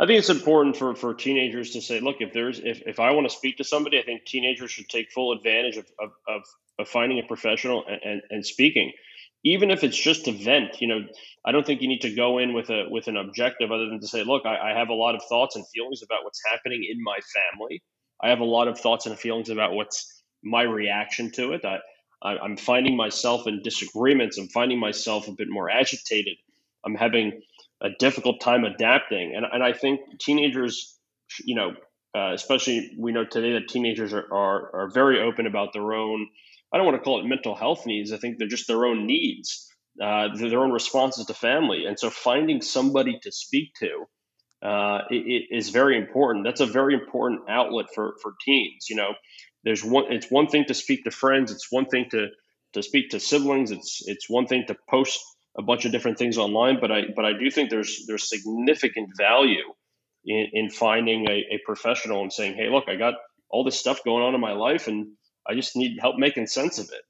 I 0.00 0.06
think 0.06 0.18
it's 0.18 0.30
important 0.30 0.76
for, 0.76 0.94
for 0.94 1.14
teenagers 1.14 1.72
to 1.72 1.82
say, 1.82 2.00
look, 2.00 2.16
if 2.20 2.32
there's 2.32 2.58
if, 2.58 2.82
if 2.86 3.00
I 3.00 3.10
want 3.10 3.28
to 3.28 3.34
speak 3.34 3.58
to 3.58 3.64
somebody, 3.64 3.98
I 3.98 4.02
think 4.02 4.24
teenagers 4.24 4.70
should 4.70 4.88
take 4.88 5.10
full 5.10 5.32
advantage 5.32 5.76
of, 5.76 5.86
of, 6.00 6.10
of, 6.26 6.42
of 6.78 6.88
finding 6.88 7.18
a 7.18 7.22
professional 7.22 7.84
and, 7.86 8.00
and, 8.02 8.22
and, 8.30 8.46
speaking. 8.46 8.92
Even 9.44 9.70
if 9.70 9.84
it's 9.84 9.96
just 9.96 10.26
a 10.26 10.32
vent, 10.32 10.80
you 10.80 10.88
know, 10.88 11.00
I 11.44 11.52
don't 11.52 11.66
think 11.66 11.82
you 11.82 11.88
need 11.88 12.00
to 12.00 12.14
go 12.14 12.38
in 12.38 12.54
with 12.54 12.70
a 12.70 12.86
with 12.90 13.08
an 13.08 13.16
objective 13.16 13.70
other 13.70 13.88
than 13.88 14.00
to 14.00 14.08
say, 14.08 14.24
look, 14.24 14.46
I, 14.46 14.70
I 14.70 14.78
have 14.78 14.88
a 14.88 14.94
lot 14.94 15.14
of 15.14 15.22
thoughts 15.28 15.54
and 15.54 15.64
feelings 15.68 16.02
about 16.02 16.24
what's 16.24 16.40
happening 16.50 16.84
in 16.90 17.02
my 17.02 17.18
family. 17.52 17.82
I 18.22 18.30
have 18.30 18.40
a 18.40 18.44
lot 18.44 18.68
of 18.68 18.80
thoughts 18.80 19.06
and 19.06 19.18
feelings 19.18 19.48
about 19.48 19.74
what's 19.74 20.22
my 20.42 20.62
reaction 20.62 21.30
to 21.32 21.52
it. 21.52 21.64
I, 21.64 21.78
I, 22.22 22.44
am 22.44 22.56
finding 22.56 22.96
myself 22.96 23.46
in 23.46 23.62
disagreements. 23.62 24.38
I'm 24.38 24.48
finding 24.48 24.80
myself 24.80 25.28
a 25.28 25.32
bit 25.32 25.48
more 25.48 25.70
agitated. 25.70 26.36
I'm 26.84 26.94
having 26.94 27.42
a 27.82 27.88
difficult 27.98 28.40
time 28.40 28.64
adapting. 28.64 29.34
And, 29.36 29.44
and 29.50 29.62
I 29.62 29.72
think 29.72 30.00
teenagers, 30.18 30.98
you 31.44 31.54
know, 31.54 31.72
uh, 32.16 32.32
especially 32.32 32.96
we 32.98 33.12
know 33.12 33.24
today 33.24 33.52
that 33.52 33.68
teenagers 33.68 34.12
are, 34.12 34.26
are, 34.32 34.74
are 34.74 34.90
very 34.92 35.20
open 35.20 35.46
about 35.46 35.72
their 35.72 35.92
own, 35.92 36.26
I 36.72 36.76
don't 36.76 36.86
want 36.86 36.96
to 36.96 37.02
call 37.02 37.20
it 37.20 37.26
mental 37.26 37.54
health 37.54 37.86
needs. 37.86 38.12
I 38.12 38.16
think 38.16 38.38
they're 38.38 38.48
just 38.48 38.66
their 38.66 38.86
own 38.86 39.06
needs, 39.06 39.68
uh, 40.02 40.28
their 40.36 40.60
own 40.60 40.72
responses 40.72 41.26
to 41.26 41.34
family. 41.34 41.84
And 41.86 41.98
so 41.98 42.10
finding 42.10 42.62
somebody 42.62 43.18
to 43.22 43.32
speak 43.32 43.74
to 43.80 44.06
uh, 44.62 45.02
it, 45.10 45.46
it 45.50 45.56
is 45.56 45.70
very 45.70 45.96
important. 45.96 46.44
That's 46.44 46.60
a 46.60 46.66
very 46.66 46.94
important 46.94 47.42
outlet 47.48 47.86
for, 47.94 48.14
for 48.22 48.34
teens. 48.44 48.86
You 48.90 48.96
know, 48.96 49.14
there's 49.64 49.84
one, 49.84 50.12
it's 50.12 50.30
one 50.30 50.48
thing 50.48 50.64
to 50.66 50.74
speak 50.74 51.04
to 51.04 51.10
friends. 51.10 51.52
It's 51.52 51.70
one 51.70 51.86
thing 51.86 52.06
to, 52.10 52.28
to 52.74 52.82
speak 52.82 53.10
to 53.10 53.20
siblings. 53.20 53.70
It's, 53.70 54.02
it's 54.06 54.28
one 54.28 54.46
thing 54.46 54.64
to 54.66 54.76
post 54.90 55.20
a 55.56 55.62
bunch 55.62 55.84
of 55.84 55.92
different 55.92 56.18
things 56.18 56.38
online, 56.38 56.78
but 56.80 56.90
I 56.90 57.02
but 57.14 57.24
I 57.24 57.32
do 57.32 57.50
think 57.50 57.70
there's 57.70 58.04
there's 58.06 58.28
significant 58.28 59.10
value 59.16 59.74
in, 60.24 60.46
in 60.52 60.70
finding 60.70 61.28
a, 61.28 61.54
a 61.54 61.60
professional 61.64 62.22
and 62.22 62.32
saying, 62.32 62.54
hey, 62.54 62.68
look, 62.68 62.84
I 62.88 62.96
got 62.96 63.14
all 63.50 63.64
this 63.64 63.78
stuff 63.78 64.04
going 64.04 64.22
on 64.22 64.34
in 64.34 64.40
my 64.40 64.52
life, 64.52 64.88
and 64.88 65.08
I 65.46 65.54
just 65.54 65.76
need 65.76 65.98
help 66.00 66.16
making 66.18 66.46
sense 66.46 66.78
of 66.78 66.86
it. 66.86 67.02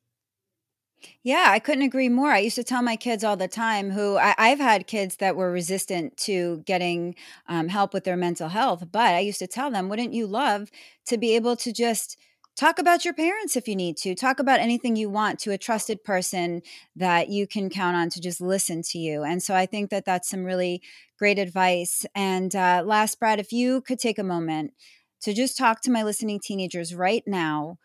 Yeah, 1.22 1.46
I 1.48 1.58
couldn't 1.58 1.84
agree 1.84 2.08
more. 2.08 2.30
I 2.30 2.38
used 2.38 2.56
to 2.56 2.64
tell 2.64 2.82
my 2.82 2.96
kids 2.96 3.22
all 3.22 3.36
the 3.36 3.48
time 3.48 3.90
who 3.90 4.16
I, 4.16 4.48
have 4.48 4.58
had 4.58 4.86
kids 4.86 5.16
that 5.16 5.36
were 5.36 5.50
resistant 5.50 6.16
to 6.18 6.62
getting 6.66 7.14
um, 7.48 7.68
help 7.68 7.94
with 7.94 8.04
their 8.04 8.16
mental 8.16 8.48
health, 8.48 8.84
but 8.90 9.14
I 9.14 9.20
used 9.20 9.38
to 9.38 9.46
tell 9.46 9.70
them, 9.70 9.88
wouldn't 9.88 10.12
you 10.12 10.26
love 10.26 10.70
to 11.06 11.16
be 11.16 11.36
able 11.36 11.54
to 11.56 11.72
just 11.72 12.16
talk 12.58 12.78
about 12.78 13.04
your 13.04 13.14
parents 13.14 13.56
if 13.56 13.68
you 13.68 13.76
need 13.76 13.96
to. 13.98 14.14
Talk 14.14 14.40
about 14.40 14.60
anything 14.60 14.96
you 14.96 15.08
want 15.08 15.38
to 15.40 15.52
a 15.52 15.58
trusted 15.58 16.02
person 16.04 16.62
that 16.96 17.28
you 17.28 17.46
can 17.46 17.70
count 17.70 17.96
on 17.96 18.10
to 18.10 18.20
just 18.20 18.40
listen 18.40 18.82
to 18.82 18.98
you 18.98 19.22
and 19.22 19.42
so 19.42 19.54
i 19.54 19.64
think 19.64 19.90
that 19.90 20.04
that's 20.04 20.28
some 20.28 20.44
really 20.44 20.82
great 21.18 21.38
advice 21.38 22.04
and 22.14 22.54
uh, 22.54 22.82
last 22.84 23.18
brad 23.20 23.38
if 23.38 23.52
you 23.52 23.80
could 23.80 23.98
take 23.98 24.18
a 24.18 24.24
moment 24.24 24.72
to 25.20 25.32
just 25.32 25.56
talk 25.56 25.80
to 25.80 25.90
my 25.90 26.02
listening 26.02 26.40
teenagers 26.40 26.94
right 26.94 27.22
now 27.26 27.78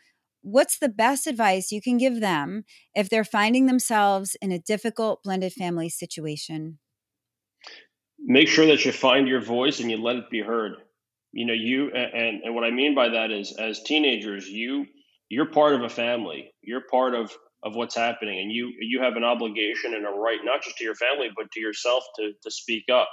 what's 0.43 0.77
the 0.77 0.89
best 0.89 1.25
advice 1.25 1.71
you 1.71 1.81
can 1.81 1.97
give 1.97 2.19
them 2.19 2.65
if 2.93 3.09
they're 3.09 3.23
finding 3.23 3.65
themselves 3.65 4.35
in 4.41 4.51
a 4.51 4.59
difficult 4.59 5.23
blended 5.23 5.53
family 5.53 5.89
situation? 5.89 6.77
Make 8.19 8.47
sure 8.47 8.67
that 8.67 8.85
you 8.85 8.91
find 8.91 9.27
your 9.27 9.41
voice 9.41 9.79
and 9.79 9.89
you 9.89 9.97
let 9.97 10.17
it 10.17 10.29
be 10.29 10.41
heard 10.41 10.75
you 11.33 11.45
know 11.45 11.53
you 11.53 11.91
and 11.91 12.43
and 12.43 12.55
what 12.55 12.63
i 12.63 12.71
mean 12.71 12.95
by 12.95 13.09
that 13.09 13.31
is 13.31 13.53
as 13.57 13.83
teenagers 13.83 14.47
you 14.47 14.85
you're 15.33 15.47
part 15.47 15.73
of 15.73 15.81
a 15.81 15.89
family. 15.89 16.53
You're 16.61 16.83
part 16.89 17.15
of 17.15 17.35
of 17.63 17.75
what's 17.75 17.95
happening 17.95 18.39
and 18.39 18.51
you 18.51 18.73
you 18.79 19.01
have 19.01 19.15
an 19.15 19.23
obligation 19.23 19.93
and 19.93 20.05
a 20.05 20.09
right 20.09 20.39
not 20.43 20.61
just 20.61 20.77
to 20.77 20.83
your 20.83 20.95
family 20.95 21.29
but 21.35 21.49
to 21.53 21.61
yourself 21.61 22.03
to 22.17 22.33
to 22.43 22.51
speak 22.51 22.83
up. 22.91 23.09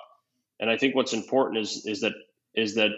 And 0.58 0.68
i 0.68 0.76
think 0.76 0.94
what's 0.94 1.14
important 1.14 1.58
is 1.62 1.86
is 1.86 2.00
that 2.00 2.12
is 2.54 2.74
that 2.74 2.90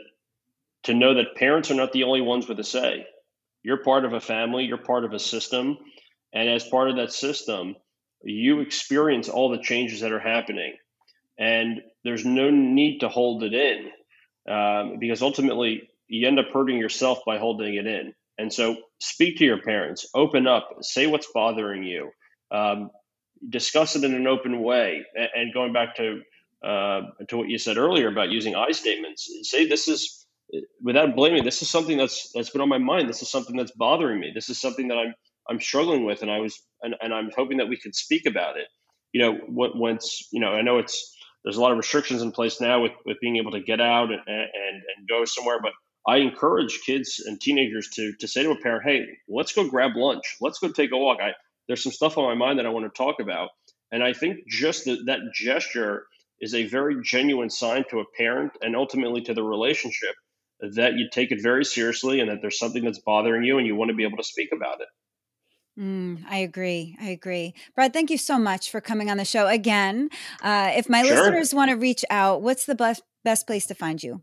to 0.85 0.95
know 0.95 1.15
that 1.15 1.37
parents 1.37 1.71
are 1.71 1.75
not 1.75 1.93
the 1.93 2.05
only 2.05 2.21
ones 2.21 2.49
with 2.49 2.59
a 2.59 2.65
say. 2.65 3.07
You're 3.63 3.85
part 3.85 4.05
of 4.05 4.13
a 4.13 4.21
family 4.21 4.65
you're 4.65 4.79
part 4.79 5.05
of 5.05 5.13
a 5.13 5.19
system 5.19 5.79
and 6.33 6.49
as 6.49 6.65
part 6.65 6.91
of 6.91 6.97
that 6.97 7.13
system 7.13 7.77
you 8.25 8.61
experience 8.61 9.29
all 9.29 9.51
the 9.51 9.63
changes 9.63 10.01
that 10.01 10.13
are 10.13 10.21
happening. 10.21 10.75
And 11.39 11.81
there's 12.03 12.25
no 12.25 12.51
need 12.51 13.01
to 13.01 13.09
hold 13.09 13.43
it 13.45 13.53
in 13.53 13.91
um, 14.49 14.99
because 14.99 15.23
ultimately 15.23 15.89
you 16.09 16.27
end 16.27 16.39
up 16.39 16.47
hurting 16.53 16.79
yourself 16.79 17.21
by 17.27 17.39
holding 17.39 17.75
it 17.75 17.87
in. 17.87 18.15
And 18.39 18.53
so 18.53 18.77
speak 19.01 19.39
to 19.39 19.45
your 19.45 19.61
parents, 19.61 20.07
open 20.15 20.47
up, 20.47 20.69
say 20.81 21.07
what's 21.07 21.29
bothering 21.33 21.85
you, 21.85 22.11
um, 22.51 22.91
discuss 23.49 23.97
it 23.97 24.05
in 24.05 24.15
an 24.15 24.27
open 24.27 24.63
way. 24.63 25.05
And, 25.35 25.53
going 25.53 25.73
back 25.73 25.97
to 25.97 26.21
uh, 26.65 27.03
to 27.29 27.37
what 27.37 27.49
you 27.49 27.59
said 27.59 27.77
earlier 27.77 28.09
about 28.09 28.31
using 28.31 28.55
I 28.55 28.71
statements, 28.71 29.29
say 29.43 29.67
this 29.67 29.89
is 29.89 30.27
without 30.81 31.17
blaming. 31.17 31.45
This 31.45 31.63
is 31.63 31.71
something 31.71 31.99
that's 31.99 32.31
that's 32.35 32.51
been 32.51 32.61
on 32.61 32.69
my 32.69 32.79
mind. 32.79 33.09
This 33.09 33.23
is 33.23 33.31
something 33.31 33.57
that's 33.57 33.73
bothering 33.73 34.21
me. 34.21 34.33
This 34.35 34.49
is 34.49 34.61
something 34.61 34.89
that 34.89 34.99
I'm 34.99 35.15
I'm 35.49 35.61
struggling 35.61 36.05
with, 36.05 36.23
and 36.23 36.31
I 36.31 36.39
was 36.39 36.61
and, 36.83 36.95
and 37.01 37.13
I'm 37.13 37.31
hoping 37.37 37.59
that 37.59 37.69
we 37.69 37.77
could 37.77 37.95
speak 37.95 38.27
about 38.27 38.57
it. 38.57 38.67
You 39.13 39.23
know, 39.23 39.39
once 39.49 40.29
you 40.33 40.41
know, 40.41 40.53
I 40.53 40.63
know 40.63 40.79
it's 40.79 41.15
there's 41.45 41.57
a 41.57 41.61
lot 41.61 41.73
of 41.73 41.79
restrictions 41.79 42.23
in 42.23 42.33
place 42.33 42.61
now 42.61 42.83
with, 42.83 42.93
with 43.05 43.19
being 43.21 43.37
able 43.37 43.53
to 43.53 43.61
get 43.61 43.81
out 43.81 44.11
and, 44.11 44.21
and, 44.27 44.83
and 44.97 45.09
go 45.09 45.25
somewhere. 45.25 45.61
But 45.61 45.73
I 46.07 46.19
encourage 46.19 46.81
kids 46.85 47.23
and 47.25 47.41
teenagers 47.41 47.89
to, 47.95 48.13
to 48.21 48.29
say 48.29 48.43
to 48.43 48.51
a 48.51 48.61
parent, 48.61 48.85
hey, 48.85 49.07
let's 49.29 49.53
go 49.53 49.69
grab 49.69 49.93
lunch. 49.97 50.37
Let's 50.41 50.59
go 50.59 50.71
take 50.71 50.93
a 50.93 50.97
walk. 50.97 51.19
I, 51.21 51.33
there's 51.67 51.83
some 51.83 51.93
stuff 51.93 52.19
on 52.19 52.25
my 52.25 52.35
mind 52.35 52.59
that 52.59 52.67
I 52.67 52.71
want 52.71 52.93
to 52.93 52.97
talk 52.97 53.21
about. 53.21 53.51
And 53.91 54.03
I 54.03 54.13
think 54.13 54.39
just 54.49 54.85
the, 54.85 55.03
that 55.07 55.21
gesture 55.35 56.07
is 56.41 56.55
a 56.55 56.67
very 56.67 56.97
genuine 57.03 57.51
sign 57.51 57.85
to 57.91 58.01
a 58.01 58.05
parent 58.17 58.53
and 58.63 58.75
ultimately 58.75 59.23
to 59.23 59.35
the 59.35 59.43
relationship 59.43 60.15
that 60.61 60.95
you 60.95 61.09
take 61.11 61.33
it 61.33 61.43
very 61.43 61.65
seriously 61.65 62.21
and 62.21 62.31
that 62.31 62.39
there's 62.41 62.59
something 62.59 62.85
that's 62.85 63.01
bothering 63.01 63.45
you 63.45 63.59
and 63.59 63.67
you 63.67 63.77
want 63.77 63.91
to 63.91 63.97
be 63.97 64.05
able 64.05 64.17
to 64.17 64.25
speak 64.25 64.51
about 64.55 64.81
it. 64.81 64.89
Mm, 65.79 66.25
I 66.29 66.39
agree. 66.39 66.97
I 67.01 67.11
agree. 67.11 67.55
Brad, 67.75 67.93
thank 67.93 68.11
you 68.11 68.19
so 68.19 68.39
much 68.39 68.71
for 68.71 68.81
coming 68.81 69.11
on 69.11 69.17
the 69.17 69.25
show 69.25 69.47
again. 69.47 70.11
Uh, 70.43 70.71
if 70.75 70.89
my 70.89 71.03
sure. 71.03 71.17
listeners 71.17 71.55
want 71.55 71.71
to 71.71 71.77
reach 71.77 72.05
out, 72.11 72.43
what's 72.43 72.67
the 72.67 72.75
best, 72.75 73.03
best 73.25 73.47
place 73.47 73.67
to 73.67 73.75
find 73.75 74.03
you? 74.03 74.23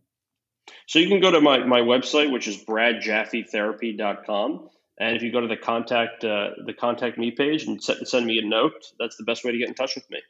So 0.88 1.00
you 1.00 1.08
can 1.08 1.20
go 1.20 1.32
to 1.32 1.42
my, 1.42 1.66
my 1.66 1.82
website, 1.82 2.32
which 2.32 2.48
is 2.48 2.64
bradjaffetherapy.com. 2.64 4.70
And 5.00 5.16
if 5.16 5.24
you 5.24 5.32
go 5.32 5.42
to 5.42 5.48
the 5.48 5.58
contact 5.58 6.26
uh, 6.26 6.50
the 6.66 6.74
contact 6.74 7.18
me 7.18 7.32
page 7.32 7.64
and 7.64 7.82
send 7.82 8.26
me 8.26 8.38
a 8.38 8.46
note, 8.46 8.74
that's 9.00 9.16
the 9.16 9.24
best 9.24 9.46
way 9.46 9.52
to 9.52 9.58
get 9.58 9.70
in 9.70 9.74
touch 9.74 9.96
with 9.96 10.10
me. 10.10 10.22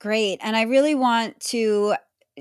Great. 0.00 0.38
And 0.42 0.56
I 0.56 0.62
really 0.62 0.94
want 0.94 1.38
to 1.48 1.94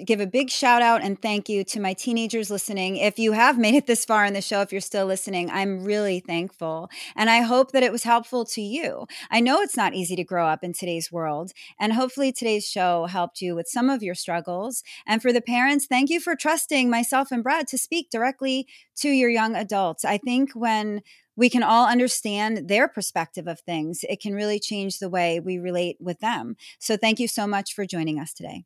give 0.06 0.20
a 0.20 0.28
big 0.28 0.50
shout 0.50 0.82
out 0.82 1.04
and 1.04 1.22
thank 1.22 1.48
you 1.48 1.64
to 1.64 1.80
my 1.80 1.94
teenagers 1.94 2.50
listening. 2.50 2.98
If 2.98 3.20
you 3.20 3.34
have 3.34 3.60
made 3.60 3.76
it 3.76 3.86
this 3.86 4.06
far 4.06 4.26
in 4.26 4.34
the 4.34 4.42
show, 4.42 4.62
if 4.62 4.72
you're 4.72 4.82
still 4.82 5.06
listening, 5.06 5.52
I'm 5.52 5.84
really 5.84 6.20
thankful. 6.20 6.90
And 7.16 7.30
I 7.30 7.42
hope 7.42 7.72
that 7.72 7.84
it 7.84 7.92
was 7.92 8.04
helpful 8.04 8.44
to 8.46 8.62
you. 8.62 9.06
I 9.30 9.40
know 9.40 9.62
it's 9.62 9.78
not 9.78 9.94
easy 9.94 10.16
to 10.16 10.24
grow 10.24 10.48
up 10.48 10.64
in 10.64 10.74
today's 10.74 11.12
world. 11.12 11.52
And 11.80 11.94
hopefully 11.94 12.32
today's 12.32 12.68
show 12.68 13.06
helped 13.06 13.42
you 13.42 13.56
with 13.56 13.68
some 13.68 13.90
of 13.90 14.02
your 14.02 14.16
struggles. 14.16 14.84
And 15.06 15.22
for 15.22 15.32
the 15.32 15.42
parents, 15.42 15.86
thank 15.86 16.10
you 16.10 16.20
for 16.20 16.36
trusting 16.36 16.90
myself 16.90 17.32
and 17.32 17.44
Brad 17.44 17.68
to 17.68 17.78
speak 17.78 18.10
directly 18.10 18.68
to 18.98 19.10
your 19.10 19.30
young 19.30 19.56
adults. 19.56 20.04
I 20.04 20.18
think 20.18 20.54
when 20.54 21.02
we 21.36 21.50
can 21.50 21.64
all 21.64 21.88
understand 21.88 22.68
their 22.68 22.88
perspective 22.88 23.48
of 23.48 23.60
things, 23.60 24.04
it 24.08 24.20
can 24.22 24.34
really 24.34 24.60
change 24.60 25.00
the 25.00 25.10
way 25.10 25.40
we 25.40 25.58
relate 25.58 25.98
with 26.00 26.20
them. 26.20 26.56
So 26.80 26.98
thank 26.98 27.20
you 27.20 27.28
so 27.28 27.48
much 27.48 27.74
for 27.74 27.86
joining 27.86 28.20
us 28.20 28.34
today. 28.34 28.66